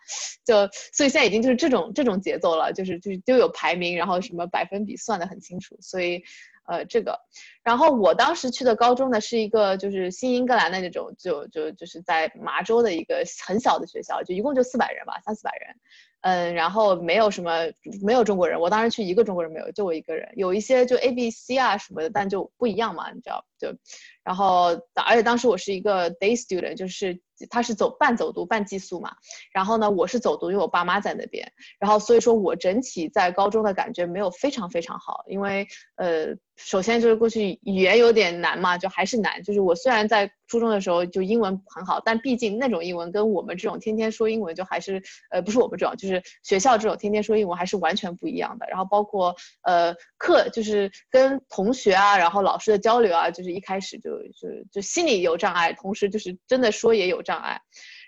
[0.45, 6.23] 就所以现在已经就是这种这种节奏了，就是就是就有排名，然后什么百分比算的很清楚，所以。
[6.69, 7.17] 呃，这个，
[7.63, 15.77] 然后我当时去的高中呢，是一个就是新英格兰的那种，就就就是在麻州的一个很小的学校，就一共就四百人吧，三四百人，
[16.23, 17.53] 嗯，然后没有什么
[18.03, 23.73] 没有中国人，我当时去一个中国人没有，就我一个人，有一些就 A B C 啊什么的，但就不一样嘛，你知道就，
[24.27, 27.19] 然后而且当时我是一个 day student，就是
[27.49, 29.15] 他是走半走读半寄宿嘛，
[29.53, 36.37] 然后呢我是走读，因为我爸妈在那边，然后所以说我整体在高中的感觉没有非常非常好，因为呃。
[36.57, 39.43] 首先就是过去语言有点难嘛，就还是难。
[39.43, 48.67] 就是我虽然在初中的时候就英文很好，但毕竟那种英文跟我们这种天天说英文就还是，呃，不是我们这种，就是学校这种天天说英文还是完全不一样的。
[48.69, 57.61] 然后包括呃课，就是跟同学啊，然后老师的交流啊，就是一开始就就就心里有障碍，同时就是真的说也有障碍。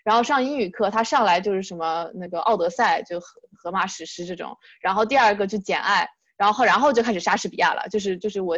[0.05, 6.05] 然后上英语课，他上来就是什么那个《奥德赛》就荷荷马史诗这种，然后第二个就《简爱》。
[6.39, 8.57] 然后，然后就开始莎士比亚了，就是就是我。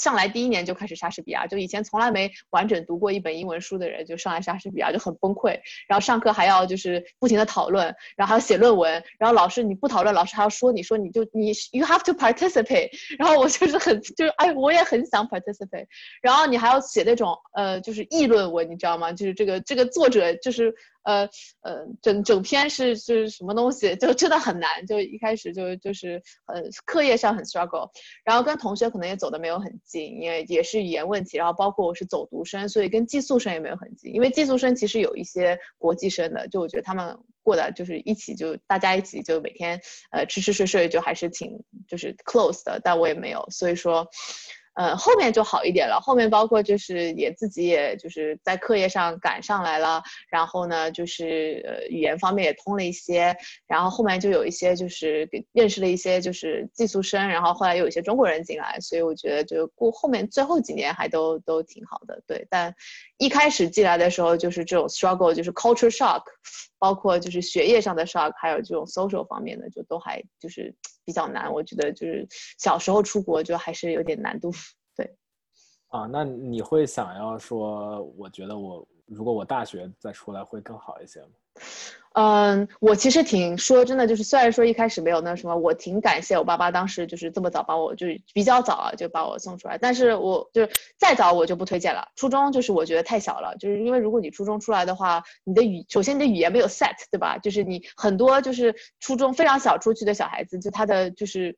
[0.00, 5.60] 上来第一年就开始莎士比亚，就以前从来没完整读过一本英文书的人，就上来莎士比亚就很崩溃。
[5.86, 8.90] 然后上课还要就是不停的讨论，然后还要写论文。
[9.18, 12.88] 然后老师你不讨论，老师还要说你说你就你 you have to participate。
[13.18, 15.86] 然后我就是很就是哎，我也很想 participate。
[16.22, 19.12] 然后你还要写那种呃就是议论文，你知道吗？
[19.12, 21.28] 就是这个这个作者就是呃
[21.62, 24.86] 呃整整篇是是什么东西，就真的很难。
[24.86, 27.90] 就一开始就就是呃课业上很 struggle，
[28.24, 29.70] 然后跟同学可能也走的没有很。
[29.84, 34.14] 近，因为也是语言问题，然后包括我是走读生，所以跟寄宿生也没有很近。
[34.14, 39.80] 因为寄宿生其实有一些国际生的，就我觉得他们过的就是一起就大家一起就每天
[40.12, 44.06] 呃吃吃睡睡就还是挺就是 close 的，但我也没有，所以说。
[44.74, 46.00] 呃，后面就好一点了。
[46.00, 62.22] 后面包括就是也自己也就是在课业上赶上来了，然后呢，就是呃语言方面也通了一些，然后后面就有一些就是认识了一些就是寄宿生，然后后来又有一些中国人进来，所以我觉得就过后面最后几年还都都挺好的。
[62.26, 62.74] 对，但
[63.18, 66.22] 一开始进来的时候就是这种 struggle，就是 culture shock，
[66.78, 70.74] 包括就是学业上的 shock，还有这种 social 方面的，就都还就是。
[71.04, 72.26] 比较难，我觉得就是
[72.58, 74.50] 小时候出国就还是有点难度，
[74.96, 75.16] 对。
[75.88, 81.30] 啊，那你会想要说，我觉得我如果我大学再出来会更好一些吗？
[82.12, 89.78] 嗯，我其实挺说真的，就是虽然说一开始没有那什么，我挺感谢我爸爸当时就是这么早把我，就是比较早啊就把我送出来。
[89.78, 92.08] 但是我就是再早我就不推荐了。
[92.16, 97.38] 初中就是我觉得太小了，就是因为如果你初中出来的话，你的语首先你的语言没有 set，对吧？
[97.38, 101.56] 就是你很多就是初中非常小出去的小孩子，就他的就是。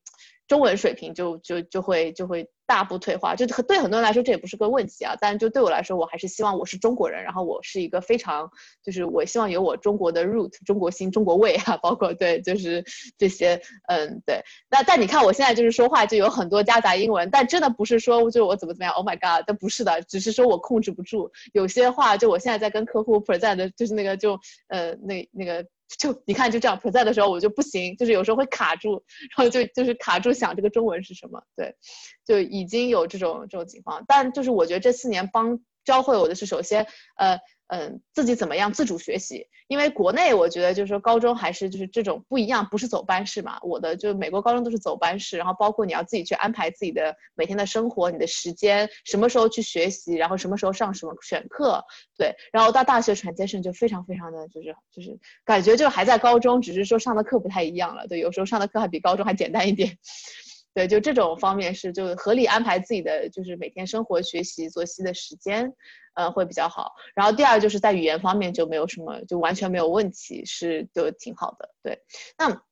[0.53, 5.17] 中文水平就就就会就会大步退化，就对很多人来说这也不是个问题啊。
[5.19, 8.51] 但就对我来说，我还是希望我是中国人，然后我是一个非常
[8.85, 12.85] 就是我希望有我中国的 root，中国心、中国味啊，包括对就是
[13.17, 14.43] 这些嗯对。
[14.69, 24.39] 那但你看我现在就是说话就有很多夹杂英文，但真的不是说就我怎么怎么样，Oh my god，但不是的，只是说我控制不住有些话，就我现在在跟客户 present，就是那个就
[24.69, 25.67] 呃那那个。
[25.99, 29.03] 就你看，就这样 present 的时候，我就不行，就是有时候会卡住，
[29.37, 31.75] 然后就就是卡住想这个中文是什么，对，
[32.25, 34.05] 就已经有这种这种情况。
[34.07, 36.87] 但就是我觉得这四年帮教会我的是，首先，
[37.17, 37.39] 呃。
[37.75, 39.47] 嗯，自己怎么样自主学习？
[39.67, 43.59] 因为国内我觉得就是说高中还是就是这种不一样，不是走班式嘛。
[43.63, 51.83] 我的就美国高中都是走班式，然后包括你要自己去安排自己的每天的生活，你的时间什么时候去学习，然后什么时候上什么选课，
[52.19, 52.37] 对。
[52.53, 58.07] 然后到大学 transition 就非常非常的就是就是感觉就还在高中，只是说上的课不太一样了。
[58.07, 59.97] 对，有时候上的课还比高中还简单一点。
[60.75, 65.73] 对，就这种方面是就合理安排自己的就是每天生活、学习、作息的时间，
[66.15, 66.93] 呃，会比较好。
[67.15, 71.69] 然后第二就是在语言方面就没有什么，就完全没有问题，是就挺好的。
[71.83, 71.99] 对，
[72.39, 72.63] 那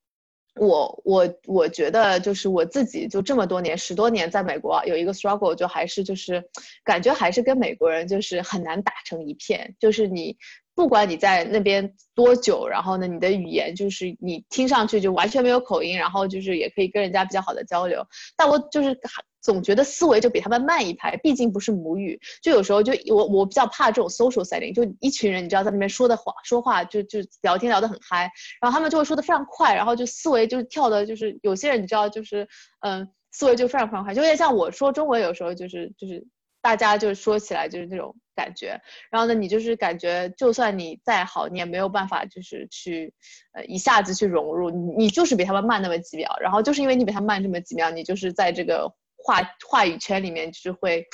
[0.56, 6.42] 我我我觉得就是我自己就这么多年十多年在美国有一个 struggle，就还是就是
[6.82, 10.36] 感觉还是跟美国人就是很难打成一片，就是你。
[10.80, 18.02] 不管你在那边多久，然后呢，你的语言就是你听上去就完全没有口音，然后就是也可以跟人家比较好的交流。
[18.34, 18.98] 但我就是
[19.42, 22.18] 总觉得思维就比他们慢一拍，毕竟不是母语。
[22.42, 32.48] 就有时候就我我比较怕这种 social setting，就一群人你知道在那边说的话说话就就聊天聊得很嗨，然后他们就会说的非常快，然后就思维就跳的，就是有些人你知道就是
[32.80, 36.26] 嗯思维就非常非常快，就有点像我说中文有时候就是就是
[36.60, 38.14] 大家就说起来就是那种。
[38.32, 38.80] 感觉，
[39.10, 43.12] 然后呢，你就是感觉，就算你再好，你也没有办法，就是去，
[43.52, 51.06] 呃，一下子去融入，你你就是比他们慢那么几秒，然后就是因为你比他慢这么几秒，你就是在这个话话语圈里面，就是会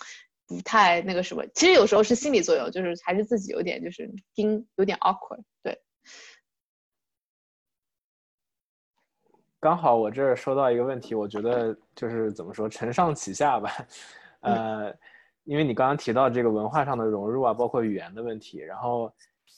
[0.47, 1.45] 不太那个什么。
[1.53, 5.43] 其实有时候是心理作用，就是还是自己有点就是听有点 awkward。
[5.65, 5.77] 对，
[9.59, 13.73] 刚好我这儿收到一个问题，我觉得就是怎么说，承上启下吧，
[14.43, 14.95] 呃。
[15.47, 19.13] 因为你刚刚提到这个文化上的融入啊，包括语言的问题，然后，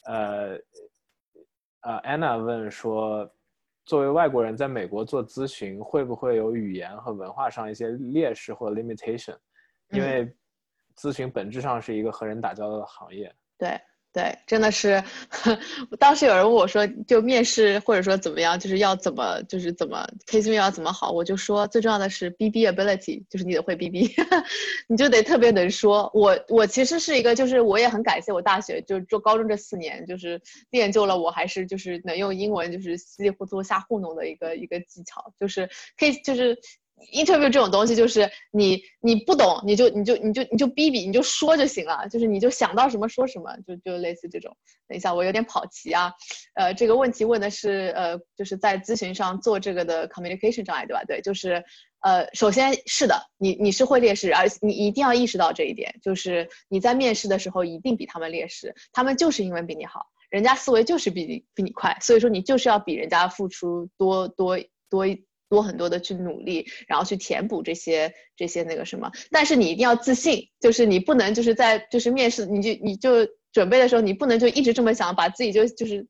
[0.06, 0.58] 呃，
[1.80, 3.28] 呃，Anna 问说，
[3.84, 9.36] 作为外国人在美国做咨询，会不会有语言和文化上一些劣势或 limitation？
[9.90, 10.30] 因为
[10.94, 13.34] 咨询本质上是一个和人打交道的行业。
[13.56, 13.80] 对。
[14.10, 15.02] 对，真的是，
[16.00, 24.10] 当时有人问我说，就面试或者说怎么样，就是要怎么，就是怎么 case 面要怎么好，我就说最重要的是 B B ability，就是你得会 B B，
[24.88, 26.10] 你就得特别能说。
[26.14, 30.40] 我我其实是一个，就是我也很感谢我大学，就是做高中这四年，就是
[30.70, 36.58] 练就了我还是就是能用英文就是稀里糊涂瞎糊弄的一个一个技巧，就是可以就是。
[37.12, 44.56] Interview 这种东西就是你你不懂你就你就你就你就逼逼你就说就行了，就是你就想到什么说什么，就就类似这种。
[44.88, 46.12] 等一下我有点跑题啊，
[46.54, 51.02] 呃，这个问题问的是呃，就是在咨询上做这个的 communication 障碍对吧？
[51.04, 51.62] 对，就是
[52.00, 64.58] 呃，首先是的，你你是会劣势，而你一定要意识到这一点，就是你在面试的时候一定比他们劣势，他们就是因为比你好，人家思维就是比你比你快，所以说你就是要比人家付出多多
[64.90, 65.27] 多一。
[65.48, 76.06] 多很多的去努力，然后去填补这些这些那个什么，但是你一定要自信，就是你不能就是在就是面试，你就你就准备的时候，你不能就一直这么想，把自己就就是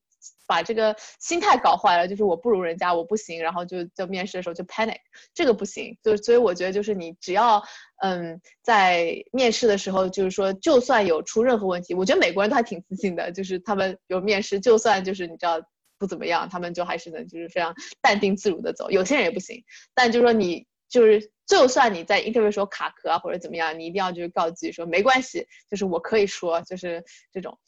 [0.46, 4.98] 把这个心态搞坏了，就是我不如人家，我不行，然后就就面试的时候就 panic，
[5.32, 5.96] 这个不行。
[6.02, 7.62] 就所以我觉得就是你只要
[8.02, 15.60] 嗯在面试的时候，就是说就算有出任何问题，我觉得美国人都还挺自信的，就是他们有面试，就算就是你知道。
[15.98, 18.90] 不怎么样，他们就还是能就是非常淡定自如的走。
[18.90, 27.58] 有些人也不行，但就是说你就是就算你在 interview 时候卡壳啊或者怎么样，你一定要就是告自己说没关系，就是我可以说，就是这种。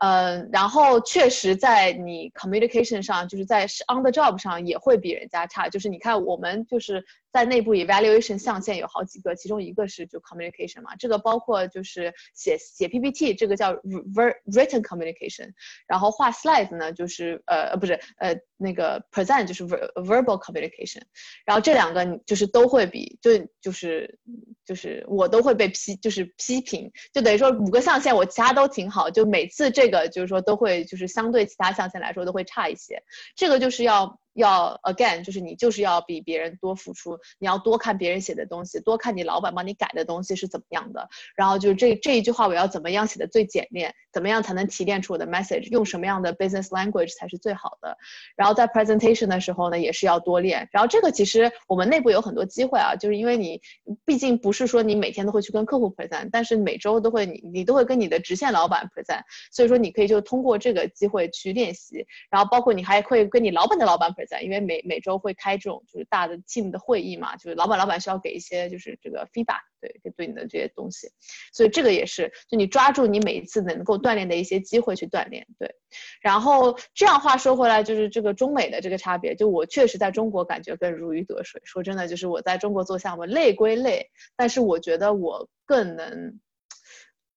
[0.00, 5.68] 嗯，然后确实在你 communication 上，就是在 on the job 上也会比人家差。
[5.68, 15.50] 就是你看我们就是在内部 evaluation 象限有好几个，其中一个是就 communication 嘛，这个包括就是写写 PPT，这个叫 written communication，
[15.88, 21.02] 然后画 slide 呢就是呃呃不是呃那个 present 就是 verbal communication，
[21.44, 24.16] 然后这两个就是都会比就就是
[24.64, 29.87] 就是我都会被批就是批评，就等于说五个象限我其他都挺好，就每次这。
[29.88, 33.02] 这个就是说都会就是相对其他象限来说都会差一些，
[33.34, 34.18] 这个就是要。
[34.38, 41.08] 要 again，就是你就是要比别人多付出，你要多看别人写的东西，多看你老板帮你改的东西是怎么样的。
[41.34, 47.96] 然后就是这这一句话我要怎么样写的最简练，怎么样才能提炼出我的 message，用什么样的 business language 才是最好的。
[48.36, 50.68] 然后在 presentation 的时候呢，也是要多练。
[50.70, 53.60] 然后这个其实我们内部有很多机会啊，就是因为你
[54.04, 62.06] 毕竟不是说你每天都会去跟客户 present，但是每周都会你你都会跟你的直线老板 present，所以说你可以就通过这个机会去练习。
[62.30, 64.27] 然后包括你还会跟你老板的老板 present。
[64.42, 71.08] 因为每每周会开这种就是大的 team 的会议嘛，就是老板老板需要给一些就是这个 feedback，对，对你的这些东西，
[71.52, 75.74] 所以这个也是，就你抓住你每一次能够锻炼的一些机会去锻炼，对。
[76.20, 81.60] 然后这样话说回来，就是这个中美的这个差别，就我确实在中国感觉更如鱼得水。
[81.64, 86.38] 说真的，就是我在中国做项目累归累，但是我觉得我更能。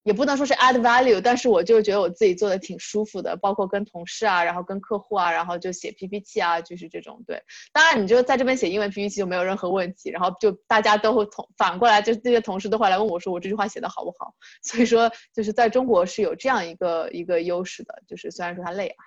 [0.03, 7.23] 也不能说是 add value，但是我就觉得我自己做的挺舒服的，包括跟同事啊，然后跟客户啊，然后就写 PPT 啊，就是这种。
[7.27, 7.39] 对，
[7.71, 14.33] 当然你就在这边写英文 PPT 就没有任何问题，然后就大家都会同反过来，就这些同事都会来问我说我这句话写的好不好。
[14.63, 19.05] 所以说就是在中国是有这样一个一个优势的，就是虽然说它累啊。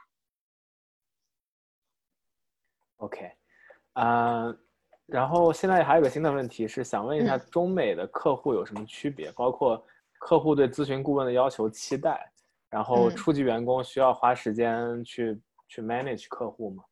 [2.98, 3.32] OK，
[3.94, 4.54] 啊，
[5.06, 9.84] 然后现在还有个新的问题是想问一下中美的客户有什么区别，包括。
[10.24, 12.18] 客户对咨询顾问的要求、期待，
[12.70, 16.82] 然后初级员工需要花时间去去 manage 客户吗？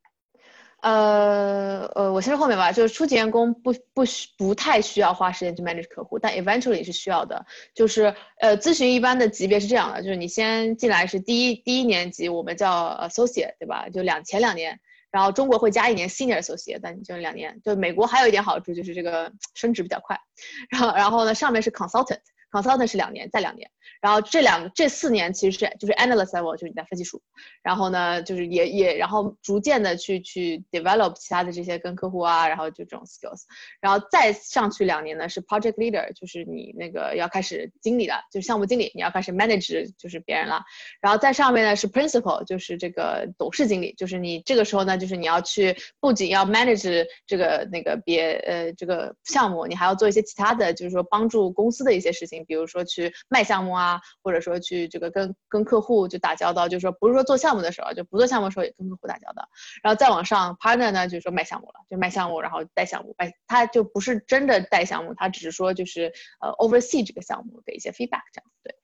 [0.83, 7.47] 呃呃，我先说后面吧，就是初级员工不不需不太需要花时间去 manage 客户，但 eventually 是需要的。
[7.75, 13.89] 就是呃，咨询一般的级别是这样的，就是你先进来是第一第一年级，我们叫 associate，对吧？
[13.89, 14.79] 就两前两年，
[15.11, 17.59] 然后中国会加一年 senior associate，但就两年。
[17.65, 20.21] 就美国还有一点好处就是这个升职比较快，
[20.69, 22.19] 然后然后呢，上面是 consultant。
[22.53, 23.71] Consultant 是两年，再两年，
[24.03, 27.23] 然后这两这四年其实是就是 analyst level，就是你在分析数，
[27.63, 33.41] 然后呢，就是也也然后逐渐的去去 develop 其他的这些跟客户啊，然后就这种 skills，
[33.81, 40.63] 然后再上去两年呢是 project leader，就是你那个要开始经理了，就是项目经理，你要开始 manage 就是别人了，
[41.01, 52.42] 然后在上面呢是 principal，就是这个董事经理，就是你这个时候呢就是你要去不仅要 manage 这个那个别呃这个项目，你还要做一些其他的就是说帮助公司的一些事情。
[52.45, 59.49] 比如说去卖项目啊，或者说去这个跟跟客户就打交道，就是说不是说做项目的时候，就不做项目的时候也跟客户打交道，
[59.83, 68.75] 然后再往上 partner 呢，就是说卖项目了，就卖项目，然后带项目，卖他就不是真的带项目，他只是说就是呃 oversee 这个项目给一些 feedback 这样，对，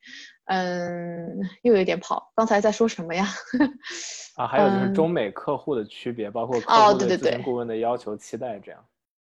[0.47, 3.27] 嗯，又有点跑，刚才在说什么呀？
[4.37, 8.85] 啊，还有就是中美客户的区别，包括客户对咨询顾问的要求、期待这样。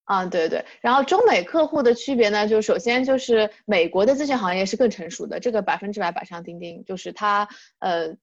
[0.06, 7.48] 啊，对对，然后中美客户的区别呢，就首先就是美国的咨询行业是更成熟的，这个百分之百板上钉钉，就是他
[7.80, 8.14] 呃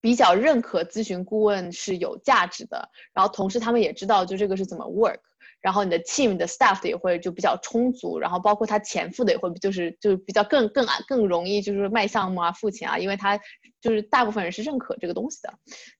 [0.00, 5.20] 比较认可咨询顾问是有价值的，然后同时他们也知道就这个是怎么 work，
[5.60, 13.38] 然后你的 team 的 staff 也会就比较充足，然后包括他钱付的也会就是就比较更更啊更容易就是卖项目啊付钱啊，因为他
[13.80, 15.54] 就是大部分人是认可这个东西的，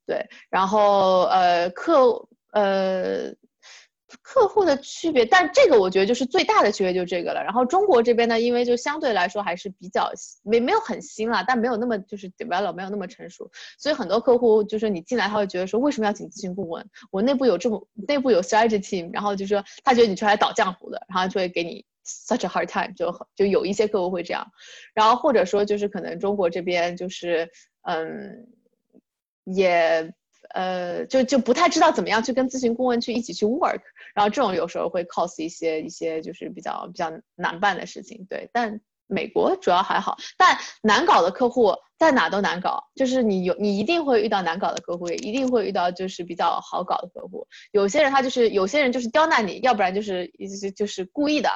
[0.04, 3.32] 对，然后呃客呃。
[4.20, 7.42] 客户的区别，但这个我觉得就是最大的区别就这个了。
[7.42, 10.10] 然后中国这边呢，因为就相对来说还是比较
[10.42, 16.84] 没没有很新了，但没有那么就是 develop 没有那么成熟，所以很多客户就是你进来他会觉得说为什么要请咨询顾问？
[17.10, 24.46] 我内部有这么内部有 strategy team，然后就说他觉得你出来倒浆糊的，然后就会给你 such a hard time，就就有一些客户会这样。
[24.94, 27.50] 然后或者说就是可能中国这边就是
[27.82, 28.46] 嗯
[29.44, 30.12] 也。
[30.50, 33.80] 呃，就就不太知道怎么样去跟咨询顾问去一起去 work，
[34.14, 38.50] 然后这种有时候会 cause 一些一些就是比较比较难办的事情，对。
[38.52, 47.46] 但美国主要还好，但难搞的客户在哪都难搞，就是你有你一定会遇到难搞的客户，也一定会遇到就是比较好搞的客户。
[47.70, 50.26] 有些人他就是有些人就是刁难你，要不然就是
[50.60, 51.48] 就就是故意的，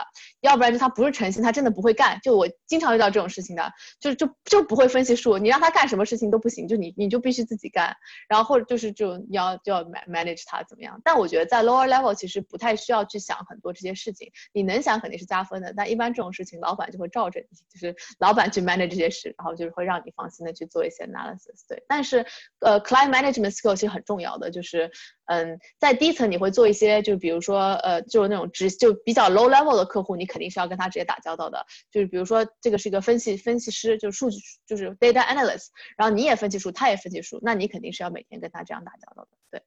[0.43, 2.21] 要不然就他不是诚心，他真的不会干。
[2.23, 7.97] 就我经常遇到这种事情的，就就就不会分析数，你让他干什么事情都不行，就你你就必须自己干，
[8.29, 11.01] 然后或者就是就你要就要 manage 他怎么样。
[11.03, 20.36] 但我觉得在 lower level 其实不太需要去想很多这些事情，你能想肯定是加分的，但一般这种事情老板就会罩着你，就是老板去 manage 这些事，然后就是会让你放心。
[20.45, 22.27] 的去做一些 analysis，对，但是
[22.61, 24.91] 呃，client management skill 其实很重要的，就是
[25.27, 39.63] 嗯，在低层你会做一些，就比如说呃，就是那种直就比较 low level 的客户，你肯定是要跟他直接打交道的，就是比如说这个是一个分析分析师，就是数据就是 data analyst，然后你也分析数，他也分析数，那你肯定是要每天跟他这样打交道的，对。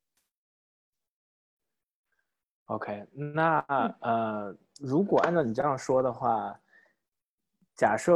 [2.65, 3.59] OK，那
[4.01, 6.59] 呃，如果按照你这样说的话。
[7.79, 8.13] 假设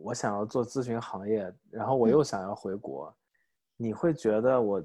[0.00, 3.12] 我想要做咨询行业，然后我又想要回国，
[3.76, 4.80] 你会觉得我，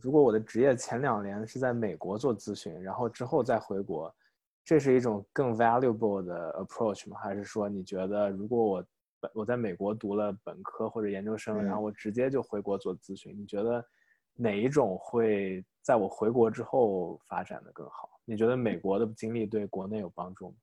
[0.00, 4.10] 如果我的职业前两年是在美国做咨询，然后之后再回国，
[4.64, 7.18] 这是一种更 valuable 的 approach 吗？
[7.20, 8.84] 还是说你觉得如果我
[9.20, 13.84] 本我在美国读了本科或者研究生，然后我直接就回国做咨询，你觉得
[14.36, 18.08] 哪一种会在我回国之后发展的更好？
[18.24, 20.54] 你觉得美国的经历对国内有帮助吗？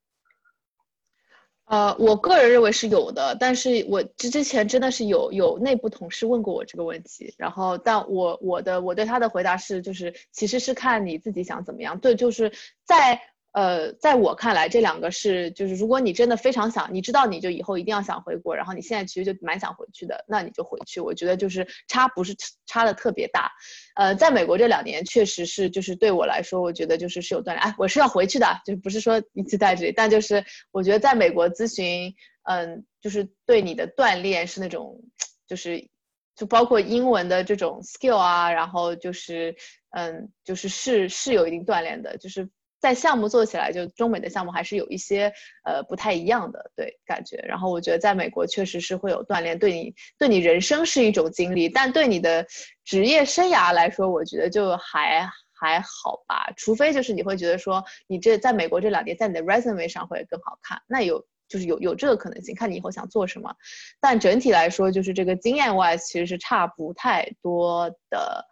[1.65, 12.51] 呃，我个人认为是有的，但是我之之前真的是有有内部同事问过我这个问题，然后但我我的我对他的回答是，就是其实是看你自己想怎么样，对，就是
[12.85, 13.19] 在。
[13.55, 20.99] 呃，在我看来，这两个是就是，如果你真的非常想，你知道你就以后一定要想回国，然后你现在其实就蛮想回去的，那你就回去。
[20.99, 22.35] 我觉得就是差不是
[22.65, 23.49] 差的特别大。
[23.95, 27.59] 呃，在美国这两年确实是就是对我来说，我觉得就是是有锻炼。
[27.59, 34.99] 哎，我是要回去的，就不是说一直在这里，但就是我觉得在美国咨询，嗯，就是对你的锻炼是那种，
[35.47, 35.87] 就是
[36.35, 39.55] 就包括英文的这种 skill 啊，然后就是
[39.91, 42.49] 嗯，就是是是有一定锻炼的，就是。
[42.85, 45.33] 在项目做起来，就中美的项目还是有一些
[45.63, 47.37] 呃不太一样的对感觉。
[47.37, 52.45] 然后我觉得在美国确实是会有锻炼，对你对你人生是一种经历，但对你的
[52.83, 55.27] 职业生涯来说，我觉得就还
[55.59, 56.53] 还好吧。
[56.55, 63.51] 除非就是你会觉得说你这在美国这两年在你的 resume 上会更好看，那有就是有有这个可能性，看你以后想做什么。
[63.99, 68.45] 但整体来说，就是这个经验 wise 其实是差不太多的。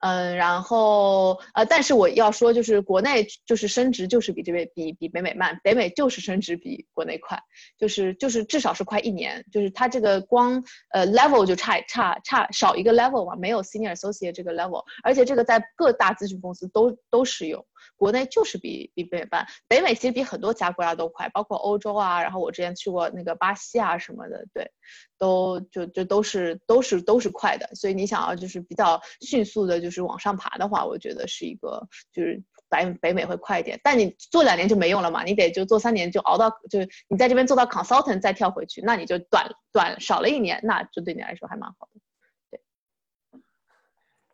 [0.00, 7.38] 嗯，然后呃，但是我要说，就是国内就是升值就是比这边比比北美慢，北美就是升值比国内快，
[7.76, 17.64] 就是就是至少是快一年，就是它这个光呃 level 就差差差少一个 level 嘛，没有 senior associate 这个 level，而且这个在各大咨询公司都都适用。
[17.96, 24.70] 国内就是比比北美慢，北美其实比很多其他国家都快，包括欧洲啊，然后我之前去过那个巴西啊什么的，对，
[25.18, 27.68] 都就就都是都是都是快的。
[27.74, 33.78] 所以你想要就是比较迅速的，就是往上爬的话，我觉得是一个就是北北美会快一点。
[33.82, 42.00] 但你做两年就没用了嘛，你得就做三年就熬到，就是你在这边做到 consultant 再跳回去，那你就短短少了一年，那就对你来说还蛮好的。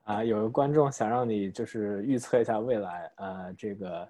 [0.05, 4.07] 啊，有个观众想让你就是预测一下未来，呃，这个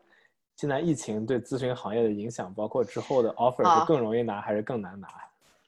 [0.56, 5.08] 现在疫情对咨询行业的影响，包括之后的 offer 是更容易拿还是更难拿？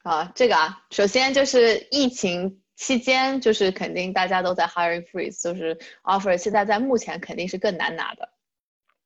[0.03, 8.29] 啊，这个啊，首先就是疫情期间，就是肯定大家都在 hiring freeze，就是 offer 现在在目前肯定是更难拿的。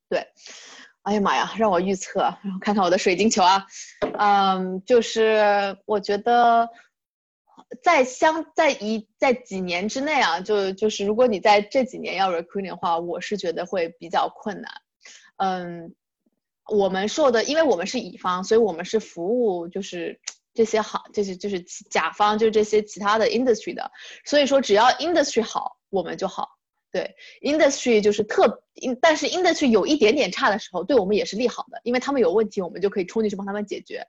[0.08, 0.26] 对，
[1.02, 3.66] 哎呀妈呀，让我预测，然后看看我的水晶球啊，
[4.18, 6.66] 嗯，就是我觉得。
[7.82, 14.70] 在相在一在几年之内啊，就就是如果你在这几年要 recruiting 的话，我是觉得会比较困难。
[15.36, 15.94] 嗯，
[16.66, 20.20] 我们说的，因为我们是乙方，所以我们是服务，就是
[20.52, 23.90] 这些好，这些就是甲方，就是这些其他的 industry 的。
[24.24, 26.59] 所以说，只要 industry 好，我们就好。
[26.92, 28.62] 对，industry 就是特，
[29.00, 34.04] 但是 industry 有一点点差的时候，对我们也是利好的，因为他们有问题，我们就可以冲进去帮他们解决。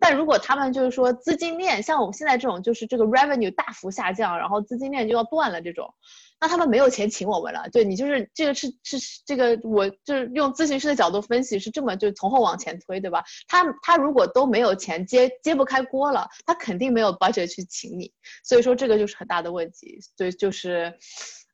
[0.00, 5.94] 但如果他们就是说资金链，像我们现在这种，就是这个 revenue 大幅下降，然后资金链就要断了这种，
[6.40, 7.68] 那他们没有钱请我们了。
[7.72, 13.22] 对你就是这个是是这个，我就是用咨询师的角度分析是这么就从后往前推，对吧？
[13.46, 18.12] 他他如果都没有钱接揭不开锅了，他肯定没有 budget 去请你，
[18.42, 20.00] 所以说这个就是很大的问题。
[20.16, 20.92] 所以就是。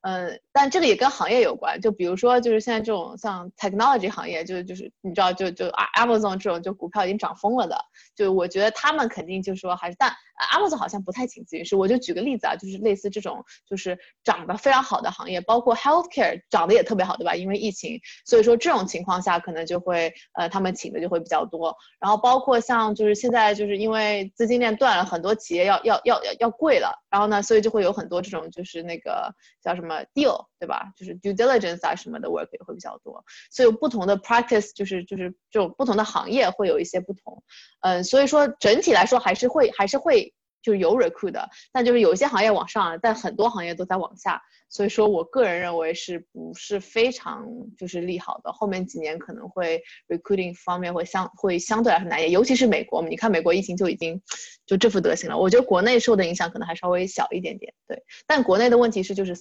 [0.02, 7.76] 嗯，但这个也跟行业有关，就比如说，就是现在这种像 technology 行业，就就是你知道，就就啊 Amazon 这种就股票已经涨疯了的，
[8.16, 10.10] 就我觉得他们肯定就说还是，但
[10.54, 11.76] Amazon 好像不太请咨询师。
[11.76, 17.34] 我就举个例子啊，就是类似这种就是涨得非常好的行业，包括 healthcare 涨得也特别好，对吧？
[17.34, 21.76] 因为疫情，所以说这种情况下可能就会呃他们请的就会比较多。
[21.98, 29.89] 然后包括像就是现在就是因为资金链断了，很多企业要要要要要贵了，然后呢，所以就会有很多这种就是那个叫什么。
[29.90, 30.92] 么 deal 对吧？
[30.96, 37.42] 就是 due diligence 啊什么的 work 也会比较多，所以不同的 practice 就是就是这种不同的行业会有一些不同，
[37.80, 40.32] 嗯，所以说整体来说还是会还是会
[40.62, 47.46] 就是有 recruit 的，但就是有一些行业往上，但很多行业都在往下，所以说我个人认为是不是非常
[47.78, 54.20] 就是利好的，后面几年可能会 recruiting 方面会相会相对来说难一点，尤其是美国，你看美国疫情就已经
[54.66, 59.34] 就这副德行了，我觉得国内受的影响可能还稍微小一点点，对，但国内的问题是就是。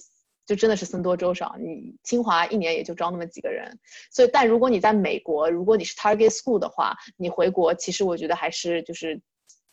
[0.50, 3.78] 就真的是僧多粥少，你清华一年也就招那么几个人，
[4.10, 9.22] 所以但如果你在美国，如果你是 target school 的话，你回国其实我觉得还是就是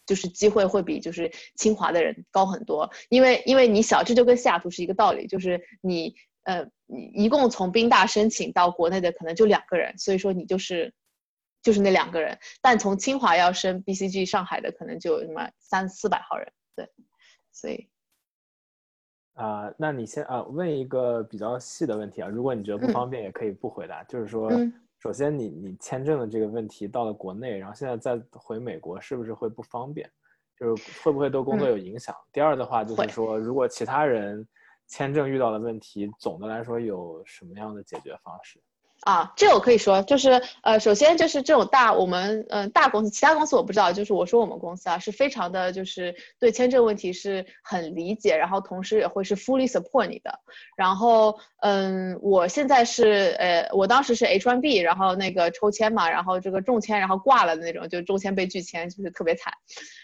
[0.05, 6.13] 就是机会会比就是清华的人高很多，因为因为你小，这就跟西雅图是一个道理，就是你
[6.43, 10.93] 呃你一共从宾大申请到国内的可能就两个人，所以说你就是
[11.63, 16.87] 就是那两个人，但从清华要升 BCG 上海的可能就什么三四百号人，对，
[17.51, 17.89] 所以。
[19.37, 24.03] 啊，那你先啊，问一个比较细的问题啊，如果你觉得不方便，也可以不回答。
[24.05, 24.51] 就是说，
[24.99, 30.09] 首先你你签证的这个问题到了国内，然后现在再回美国，是不是会不方便？
[30.59, 32.15] 就是会不会对工作有影响？
[32.33, 34.45] 第二的话就是说，如果其他人
[34.87, 38.59] 签证遇到的问题，总的来说有什么样的解决方式？
[39.01, 50.39] 啊，这我可以说，就是呃，首先就是这种大我们嗯大公司，其他公司我不知道，就是我说我们公司啊，是非常的，就是对签证问题是很理解，然后同时也会是 fully support 你的。
[50.75, 59.53] 然后嗯，我现在是呃，我当时是 H1B，然后那个抽签嘛，然后这个中签，然后挂了的那种，就中签被拒签，就是特别惨。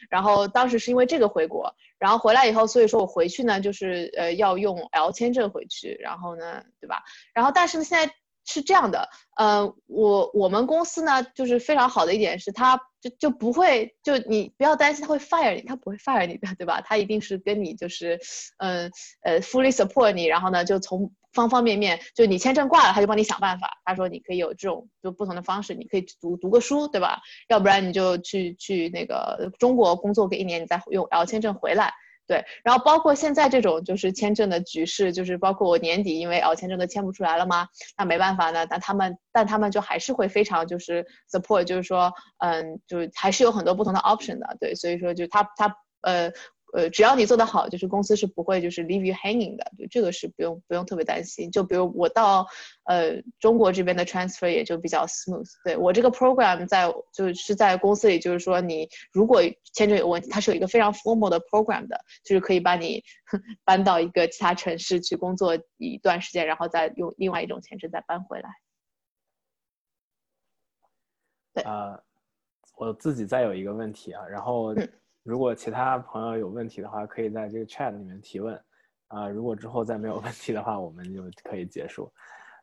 [0.09, 7.03] 然后当时是因为这个回国，然后回来以后，所以说我回去呢，就是呃要用 L 签证回去，然后呢，对吧？
[7.33, 8.13] 然后但是呢，现在。
[8.45, 16.81] 是这样的，呃，我我们公司呢，就是非常好的一点是，他就就不会，就你不要担心他会 fire 你，他不会 fire 你的，对吧？
[16.81, 18.19] 他一定是跟你就是，
[18.57, 18.91] 嗯
[19.23, 23.69] 呃，fully support 你，然后呢，就从方方面面，就你签证挂了，他就帮你想办法。
[23.85, 27.21] 他说你可以有这种就不同的方式，你可以读读个书，对吧？
[27.49, 31.93] 要不然你就去去那个中国工作个一年，你再用 L 签证回来。
[32.33, 37.67] 对，然后包括现在这种就是签证的局势，就是包括我年底因为哦签证都签不出来了吗？
[37.95, 46.31] 那没办法呢，但他们但他们就还是会非常就是 support，就是说嗯，就还是有很多不同的 option 的，对，所以说就他他呃。
[46.75, 51.51] 呃，只要你做得好，就是公司是不会就是 leave you hanging 的，就这个是不用不用特别担心。
[51.51, 52.47] 就比如我到
[52.85, 55.47] 呃中国这边的 transfer 也就比较 smooth。
[55.63, 59.43] 对我这个 program 在就是在公司里，就是说你如果
[59.73, 61.95] 签证有问题，它是有一个非常 formal 的 program 的，
[62.25, 63.03] 就是可以把你
[63.63, 68.49] 搬到一个其他城市去工作一段时间，然后再用另外一种签证再搬回来。
[71.53, 71.99] 对啊，
[72.77, 74.73] 我自己再有一个问题啊，然后。
[75.23, 78.61] 如果其他朋友有问题的话，可以在这个 chat 里面提问，
[79.07, 82.11] 啊，如果之后再没有问题的话，我们就可以结束。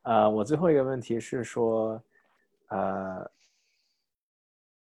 [0.02, 2.02] 呃，我最后一个问题是说，
[2.68, 3.30] 呃，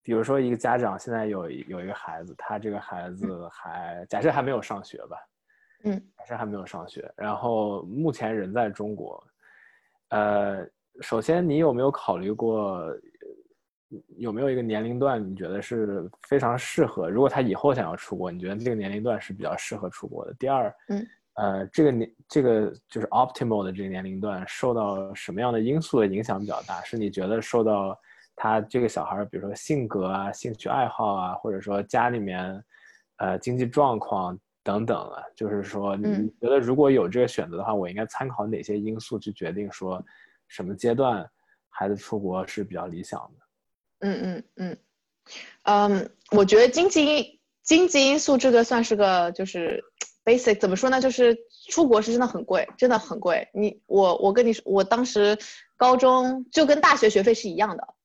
[0.03, 5.17] 比如说一个家长现在有有一个孩子，他这个孩子还假设还没有上学吧，
[5.85, 9.27] 嗯，假设还没有上学，然后目前人在中国，
[10.09, 10.67] 呃，
[11.01, 12.95] 首先你有没有考虑过？
[14.17, 17.09] 有没有一个年龄段你觉得是非常适合？
[17.09, 20.33] 如果他以后想要出国，你觉得这个年龄段是比较适合出国的？
[20.39, 26.81] 第二，嗯，呃，这个年这个就是 optimal 的这个年龄段受到什么样的因素的影响比较大？
[26.83, 27.97] 是你觉得受到
[28.35, 32.63] 他这个小孩，比如说性格啊、兴趣爱好啊，或者说家里面
[33.17, 35.21] 呃经济状况等等啊？
[35.35, 40.03] 就是说，你觉得如果有这个选择的话，我应该参考哪些因素去决定说
[40.47, 41.23] 什么阶段
[41.69, 43.44] 孩子出国是比较理想的？
[44.05, 44.77] 嗯嗯嗯，
[45.63, 49.83] 嗯，我觉得经济因经济因素这个算是个就是
[50.23, 51.01] basic，怎么说呢？
[51.01, 51.35] 就是
[51.69, 53.49] 出国是真的很贵，真的很贵。
[53.53, 55.37] 你我我跟你说，我当时
[55.75, 57.95] 高中就跟大学学费是一样的，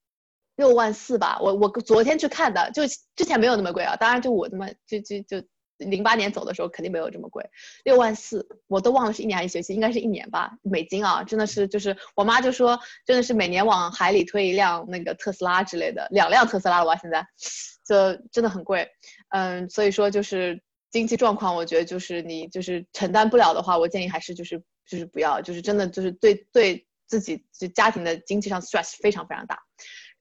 [0.55, 1.37] 六万四吧。
[1.39, 3.95] 我我昨天去看的，就之前没有那么贵啊。
[3.95, 5.45] 当然就我他妈就就就。
[5.89, 7.43] 零八年走的时候肯定没有这么贵，
[7.83, 17.25] 六万四，我都忘了是一年还是学期，应该是一年吧，美金啊，真的是就是我妈就说，真的是每年往海里推一辆那个特斯拉之类的，两辆特斯拉了吧，现在，
[17.85, 18.87] 就真的很贵，
[19.29, 29.59] 嗯，所以说就是经济状况，我觉得就是你就是承担不了的话，我建议还是就是就是不要，就是真的就是对对自己就家庭的经济上 stress 非常非常大。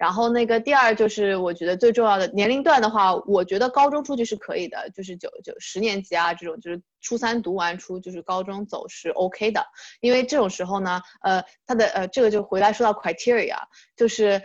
[0.00, 9.62] 然后那个第二就是我觉得最重要的年龄段的话，我觉得高中出去是可以的，就是九九十年级啊这种，就是初三读完初就是高中走是 OK 的，
[10.00, 13.58] 因为这种时候呢，呃，他的呃这个就回来说到 criteria，
[13.94, 14.40] 就是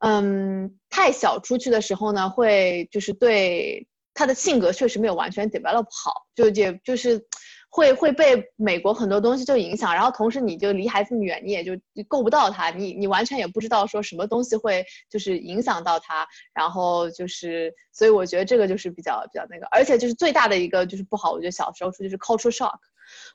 [0.00, 7.26] 嗯太小出去的时候呢，会就是对他的性格确实没有完全 develop 好，就也就是。
[7.72, 11.72] 会会被美国很多东西就影响，然后同时你就离孩子远，你也就
[12.08, 22.78] 够不到他，你你完全也不知道说什么东西会就是影响到他，然后就是，所以我觉得这个就是比较比较那个，而且就是最大的一个就是不好，我觉得小时候出就是 culture shock，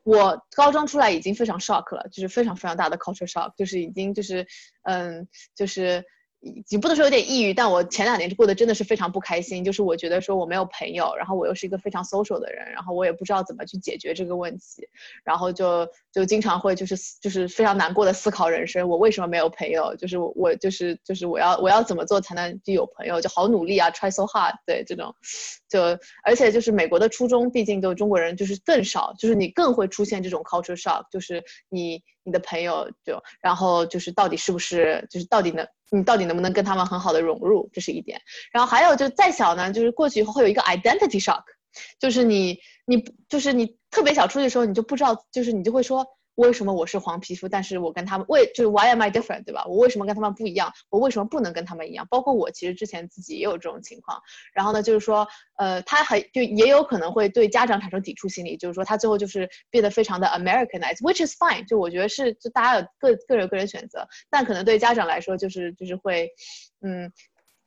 [0.04, 4.46] 我高中出来已经非常 shock 了，就是非常非常大的 culture shock，就是已经就是
[4.84, 6.04] 嗯就是。
[6.70, 9.64] 你不能说有点抑郁，但我前两年过得真的是非常不开心。
[9.64, 14.88] 就是我觉得说我没有朋友，然后我又是一个非常 social 的人，然后我也不知道怎么去解决这个问题，
[15.24, 19.96] 然后就就经常会就是就是非常难过的思考人生，我为什么没有朋友？
[19.96, 23.20] 就是我就是就是我要我要怎么做才能就有朋友？
[23.20, 25.16] 就好努力啊，try so hard，对这种，
[25.68, 25.82] 就
[26.24, 32.04] 而且就是美国的初中，毕竟就中国人就是更少，就是你更会出现这种 culture shock，就是你。
[32.28, 38.22] 你的朋友就，然后就是到底是不是，就是到底能，你到底能不能跟他们很好的融入，这是一点。
[38.52, 41.44] 然后还有就再小呢，就是过去以后会有一个 identity shock，
[42.00, 46.06] 就是你你就是你特别想出去的时候，你就不知道，就是你就会说。
[46.36, 49.66] 为什么我是黄皮肤，但是我跟他们为就是 Why am I different，对吧？
[49.66, 50.72] 我为什么跟他们不一样？
[50.90, 52.06] 我为什么不能跟他们一样？
[52.10, 54.22] 包括我其实之前自己也有这种情况。
[54.54, 61.66] 然后呢，就是说，呃，他还就也有可能会对家长产生抵触心理，就是说他最后就是变得非常的 Americanized，which is fine。
[61.68, 66.30] 就我觉得是就大家有各各有个人选择，但可能对家长来说就是就是会，
[66.82, 67.10] 嗯，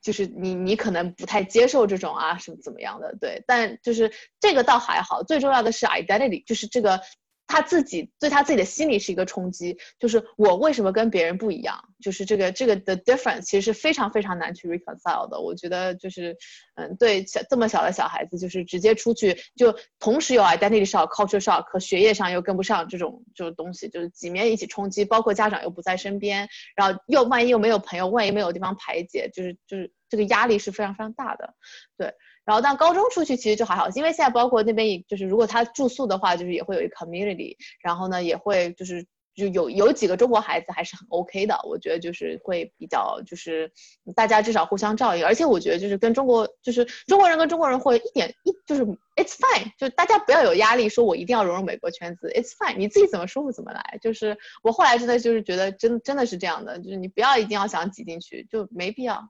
[0.03, 3.43] 就是你你可能不太接受这种啊什么怎么样的，对。
[3.47, 7.01] 但就是这个倒还好，最重要的是 identity，就是这个。
[7.49, 11.83] 他自己对他自己的心理是一个冲击，就是我为什么跟别人不一样？
[12.01, 15.41] 就是这个这个的 difference 其实是非常非常难去 reconcile 的。
[15.41, 16.37] 我觉得就是，
[16.77, 31.55] 嗯，对小这么小的小孩子，就是直接出去就同时有 identity shock、culture shock 和学业上又跟不上这种这种东西，就是几面一起冲击，包括家长又不在身边，然后又万一又没有朋友，万一没有地方排解，就是就是这个压力是非常非常大的，
[31.97, 32.15] 对。
[32.49, 43.71] 然后，但高中出去其实就还好，因为现在包括那边也就是如果他住宿的话，就是也会有一个 community，然后呢也会就是就有有几个中国孩子还是很 OK 的，我觉得就是会比较就是
[44.17, 48.83] 大家至少互相照应，而且我觉得就是跟中国就是中国人跟中国人会一点一就是
[49.17, 53.99] it's fine，就大家不要有压力，说我一定要融入美国圈子，it's fine，你自己怎么舒服怎么来。
[54.01, 59.29] 就是我后来真的就是觉得真真的是这样的，就是你不要一定要想挤进去，就没必要。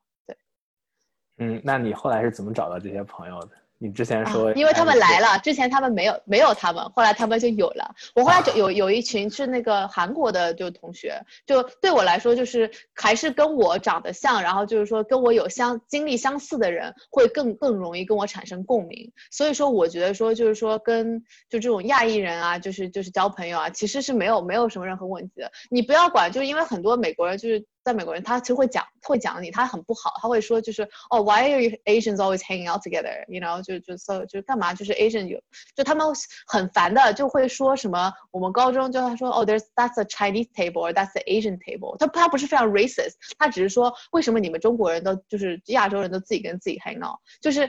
[1.39, 3.51] 嗯，那你后来是怎么找到这些朋友的？
[3.81, 7.95] 你之前说，因为他们来了，之前他们没有没有他们，后来他们就有了。
[8.13, 11.17] 我后来就有有一群是那个韩国的就同学，
[11.47, 19.13] 就对我来说就是还是跟我长得像，然后就是说跟我有相经历相似的人会更更容易跟我产生共鸣。
[19.31, 25.53] 所以说我觉得说就是说跟就这种亚裔人啊，就是就是交朋友啊，其实是没有没有什么任何问题的。
[25.71, 27.65] 你不要管，就是因为很多美国人就是。
[27.89, 33.25] 在美国人，他其实会讲，会讲你，他很不好，他会说就是哦，Why are Asians always hanging out together?
[33.29, 34.75] You know，就就 so 就干嘛？
[34.75, 35.41] 就是 Asian 有，
[35.75, 36.07] 就他们
[36.47, 41.97] 很烦的，就会说什么我们高中就他说哦，There's that's a Chinese table，that's the Asian table。
[41.97, 47.69] 他他不是非常 racist，他只是说为什么你们中国人都就是亚洲人都自己跟自己 hang out，就是。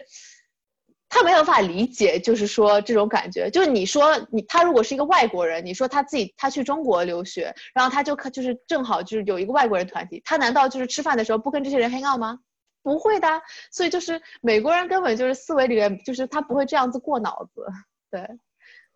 [1.10, 12.40] 他没有办法理解，就是说这种感觉，就是你说你他如果是一个外国人，你说他自己他去中国留学，然后他就就是正好就是有一个外国人团体，他难道就是吃饭的时候不跟这些人 hang out 吗？
[12.84, 13.28] 不会的，
[13.72, 17.66] 所以就是美国人根本就是思维里面就是他不会这样子过脑子，
[18.10, 18.26] 对，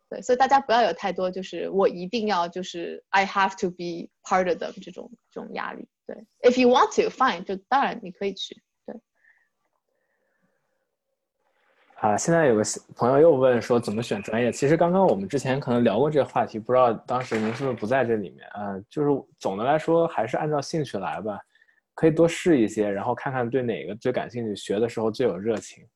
[0.09, 6.15] 对，所以大家不要有太多就是我一定要就是 I have to be part of them 这种这种压力，对
[6.49, 8.61] ，If you want to fine，就当然你可以去。
[12.03, 12.61] 啊，现在有个
[12.97, 14.51] 朋友又问说怎么选专业。
[14.51, 18.45] 其实刚刚我们之前可能聊过这个话题，不知道当时您是不是不在这里面？
[18.49, 21.39] 啊，就是总的来说还是按照兴趣来吧，
[21.95, 25.87] 可以多试一些，然后看看对哪个最感兴趣，学的时候最有热情。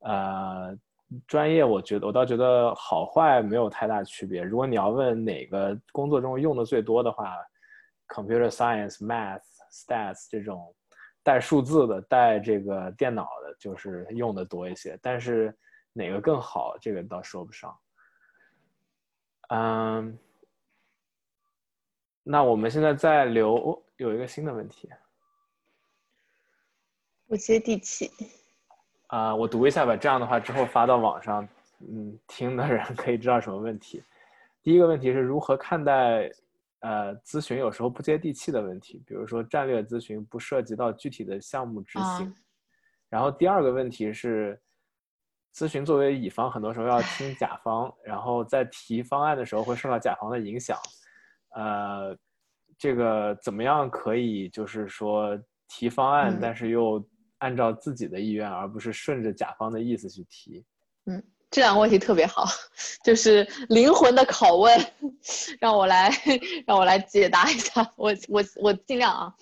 [0.00, 0.76] 呃，
[1.26, 4.42] 专业我觉得我倒觉得好坏没有太大区别。
[4.42, 7.38] 如果你要问哪个工作中用的最多的话
[8.14, 9.40] ，computer science、math、
[9.72, 10.62] stats 这种。
[11.28, 14.98] 带数字的，带这个电脑的，就是用的多一些。
[15.02, 15.54] 但是
[15.92, 17.78] 哪个更好，这个倒说不上。
[19.50, 20.18] 嗯，
[22.22, 24.88] 那我们现在在留有一个新的问题，
[27.26, 28.10] 不接地气。
[29.08, 29.94] 啊，我读一下吧。
[29.94, 31.46] 这样的话之后发到网上，
[31.80, 34.02] 嗯，听的人可以知道什么问题。
[34.62, 36.30] 第一个问题是如何看待，
[36.80, 42.32] 呃，咨询有时候不接地气的问题，比如说战略咨询不涉及到具体的项目执行。
[43.08, 44.60] 然后第二个问题是，
[45.54, 50.78] 咨询作为乙方，很多时候要听甲方，然后在提方案的时候会受到甲方的影响。
[51.50, 52.16] 呃，
[52.76, 55.36] 这个怎么样可以就是说
[55.66, 57.04] 提方案，但是又
[57.38, 60.64] 按照自己的意愿，而不是顺着甲方的意思去提？
[61.06, 61.22] 嗯。
[61.50, 62.46] 这两个问题特别好，
[63.02, 64.92] 就是灵魂的拷问，
[65.58, 66.10] 让我来
[66.66, 69.34] 让我来解答一下，我我我尽量啊，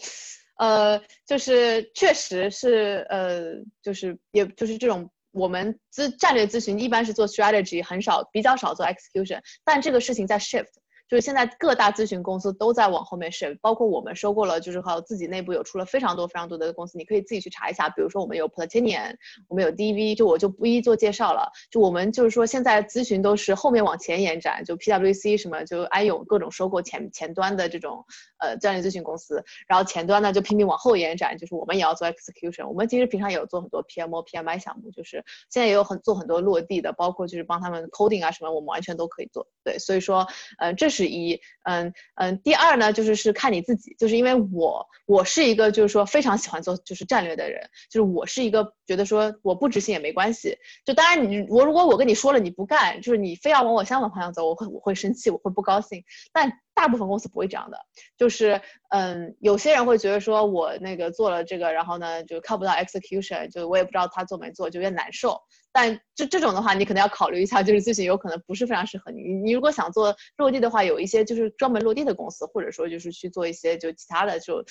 [0.58, 10.68] 呃，就是确实是呃，就是也就是这种我们咨战略咨询一般是做 strategy，很少比较少做 execution，但这个事情在 shift。
[11.08, 17.88] 就是现在各大咨询公司都在往后面伸包括我们收购了，就是还有自己内部有出了非常多非常多的公司，你可以自己去查一下。
[17.88, 19.14] 比如说我们有 Platinum，
[19.46, 21.48] 我们有 DV，就我就不一一做介绍了。
[21.70, 28.04] 就我们就是说现在咨询都是后面往前延展，就 PWC 什么，就安永各种收购前前端的这种
[28.38, 32.66] 呃战略咨询公司，然后前端呢就拼命往后延展，就是我们也要做 execution。
[32.66, 39.46] 我们其实平常也有做很多 PMO、PMI 项目，就是现在也有很做很多落地的，包括就是帮他们 coding 啊什么，我们完全都可以做。
[39.62, 40.26] 对，所以说，
[40.58, 40.95] 呃，这是。
[40.96, 56.02] 是一，嗯嗯，第二呢，就是是看你自己，就是因为我我是一个就是说非常喜欢做就是战略的人，就是我是一个觉得说我不执行也没关系，就当然你我如果我跟你说了你不干，就是你非要往我相反方向走，我会我会生气，我会不高兴，
[56.32, 56.60] 但。
[56.76, 57.78] 大部分公司不会这样的，
[58.18, 65.40] 就是，嗯，有些人会觉得说，我那个做了这个，然后呢，就看不到 execution，就我也不知道他做没做，就有点难受。
[65.72, 69.22] 但这这种的话，你可能要考虑一下，就是咨询有可能不是非常适合你。
[69.22, 74.62] 你如果想做落地的话，有一些就是专门落地的公司，或者说就是去做一些就其他的就。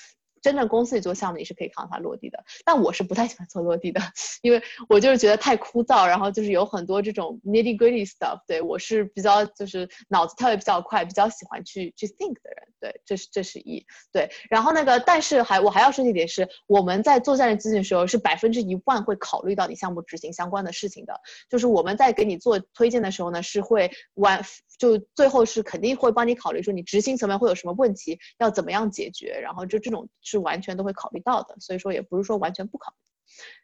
[0.45, 2.37] 真正公司里做项目，你是可以看到它落地的。
[2.63, 3.99] 但我是不太喜欢做落地的，
[4.43, 8.39] 因为我就是觉得太枯燥，然后就是有很多这种 nitty gritty stuff。
[8.45, 12.67] 对我是比较就是脑子跳也比较快，比较喜欢去去 think 的人。
[12.79, 14.29] 对，这是这是一对。
[14.47, 21.19] 然后那个，但是还我还要说一点是，我们在做战略咨询的时候，是百分之一万会考虑到你项目执行相关的事情的。
[21.49, 24.39] 就是我们在给你做推荐的时候呢，是会完
[24.77, 29.39] 就最后是肯定会帮你考虑说你执行层面会有什么问题，要怎么样解决。
[29.41, 32.97] 然后就这种是完全都会考虑到的，所以说也不是说完全不考虑。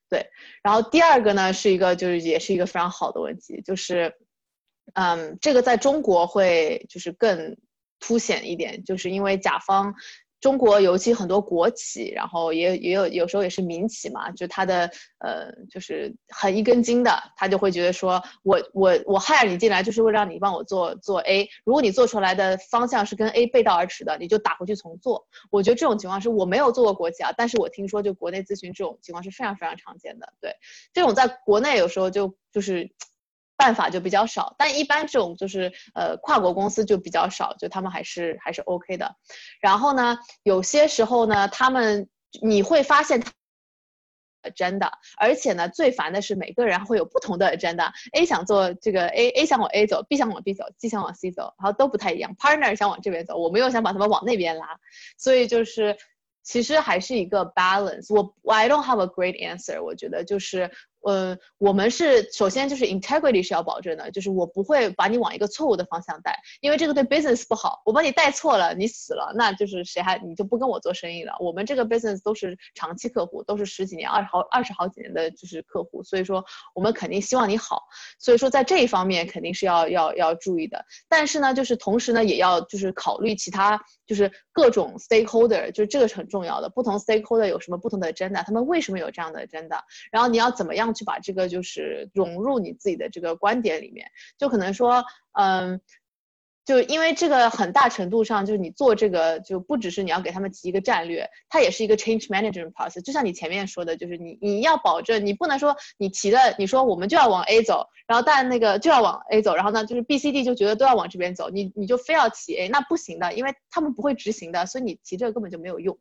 [0.09, 0.25] 对。
[0.63, 4.13] 然后第二个呢，是一个就是也是一个非常好的问题，就是
[4.93, 7.57] 嗯，这个在中国会就是更。
[8.03, 9.93] 凸显一点，就是因为甲方，
[10.41, 14.89] 中国尤其很多国企，然后也也有有时候也是民企嘛，就他的
[15.19, 25.27] 呃就是很一根筋的，他就会觉得说我我我 hire 你进来就是为让你帮我做做 A，如果你做出来的方向是跟 A 背道而驰的，你就打回去重做。
[25.51, 30.33] 我觉得这种情况是我没有做过国企啊，但是我听说就国内咨询这种情况是非常非常常见的。
[30.41, 30.55] 对，
[30.91, 32.91] 这种在国内有时候就就是。
[33.61, 39.15] 办法就比较少，但一般这种就是呃跨国公司就比较少，就他们还是还是 OK 的。
[39.59, 42.09] 然后呢，有些时候呢，他们
[42.41, 43.23] 你会发现
[44.41, 47.91] ，agenda，而且呢，最烦的是每个人会有不同的 agenda。
[48.13, 52.35] A 想做这个 A，A 想往 A 走，B 想往 B 走，C 想往 C 走，然后都不太一样。
[52.37, 54.79] Partner 想往这边走，我们又想把他们往那边拉，
[55.19, 55.95] 所以就是
[56.41, 58.11] 其实还是一个 balance。
[58.11, 60.71] 我 I don't have a great answer，我觉得就是。
[61.03, 67.81] 呃，我们是首先就是 integrity 是要保证的，就是我不会把你往一个错误的方向带，因为这个对 business 不好。
[67.85, 71.33] 我把你带错了，你死了，那就是谁还你就不跟我做生意了。
[71.39, 76.45] 我们这个 business 都是长期客户，都是十几年、二十好二十好几年的就是客户，所以说
[76.75, 77.81] 我们肯定希望你好。
[78.19, 80.85] 所以说在这一方面肯定是要要要注意的。
[81.09, 86.69] 但是呢，就是同时呢也要就是考虑其他就是各种 stakeholder，就是这个是很重要的。
[86.69, 89.79] 不同 stakeholder 有什么不同的 agenda，他们为什么有这样的 agenda？
[90.11, 90.90] 然后你要怎么样？
[90.93, 94.07] 去把这个就是融入你自己的这个观点里面，
[94.37, 95.03] 就可能说，
[95.33, 95.81] 嗯，
[96.63, 103.01] 就因为这个很大程度上就是你做这个就不只是你要给他们提一个战略，它也是一个 change management process。
[103.01, 115.97] 就像你前面说的，就是你你要保证你不能说你提的你说我们就要往 A 走，然后但那个就要往 A 走，然后呢就是 B、C、D 就觉得都要往这边走，你你就非要提 A，那不行的，因为他们不会执行的，所以你提这个根本就没有用。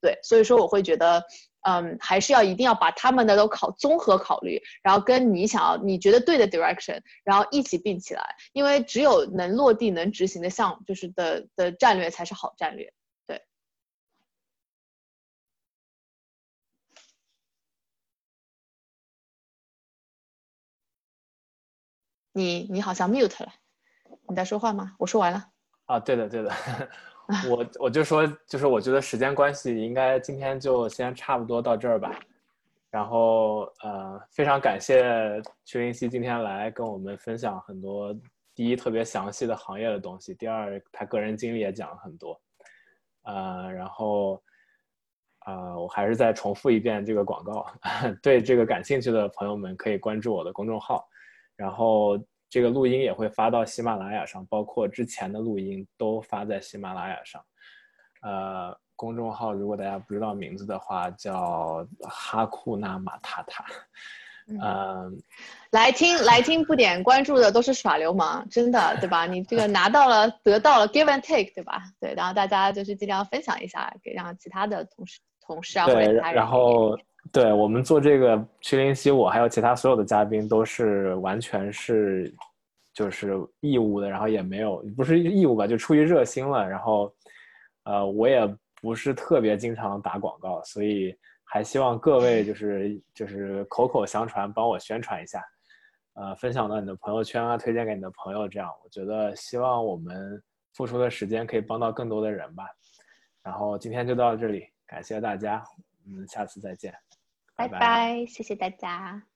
[0.00, 1.22] 对，所以说我会觉得。
[1.62, 12.92] 嗯，还是要一定要把他们的都考综合考虑，然后跟你想要你觉得对的 direction，然后一起并起来，因为只有能落地、能执行的项，就是的的战略才是好战略。
[13.26, 13.42] 对，
[22.32, 23.52] 你你好像 mute 了，
[24.28, 24.94] 你在说话吗？
[24.98, 25.48] 我说完了。
[25.86, 26.52] 啊，对的，对的。
[27.48, 32.18] 我我就说，就是我觉得时间关系，应该今天就先差不多到这儿吧。
[32.90, 38.16] 然后呃，非常感谢屈林熙今天来跟我们分享很多，
[38.54, 42.40] 第一特别详细的行业的东西，第二他个人经历也讲了很多，
[43.24, 44.42] 呃，然后
[45.44, 47.66] 呃，我还是再重复一遍这个广告，
[48.22, 51.06] 对这个感兴趣的朋友们可以关注我的公众号，
[51.56, 52.18] 然后
[52.48, 57.42] 这个录音也会发到喜马拉雅上，包括之前的录音都发在喜马拉雅上，
[58.22, 58.78] 呃。
[59.00, 63.64] 公众号如果大家不知道名字的话，叫哈库纳马塔塔。
[64.48, 65.16] 嗯，
[65.70, 69.24] 来听来听不点关注的都是耍流氓，真的对吧？
[69.24, 71.80] 你这个拿到了得到了 give and take 对吧？
[72.00, 76.34] 对，然后大家就是尽量分享一下，给让其他的同事同事啊或者其他人。
[76.34, 76.98] 然后
[77.32, 82.34] 对我们做这个屈林西，我还有其他所有的嘉宾都是完全是
[82.92, 86.68] 就是义务的，然后也没有不是义务吧，就出于热心了。
[86.68, 87.14] 然后
[87.84, 88.48] 呃，我也。
[88.80, 95.42] 不是特别经常打广告，所以还希望各位就是就是口口相传，帮我宣传一下，
[96.14, 100.40] 呃，分享到你的朋友圈啊，推荐给你的朋友，这样我觉得希望我们
[100.74, 102.68] 付出的时间可以帮到更多的人吧。
[103.42, 105.60] 然后今天就到这里，感谢大家，
[106.06, 106.94] 我们下次再见，
[107.58, 109.27] 拜拜，谢谢大家。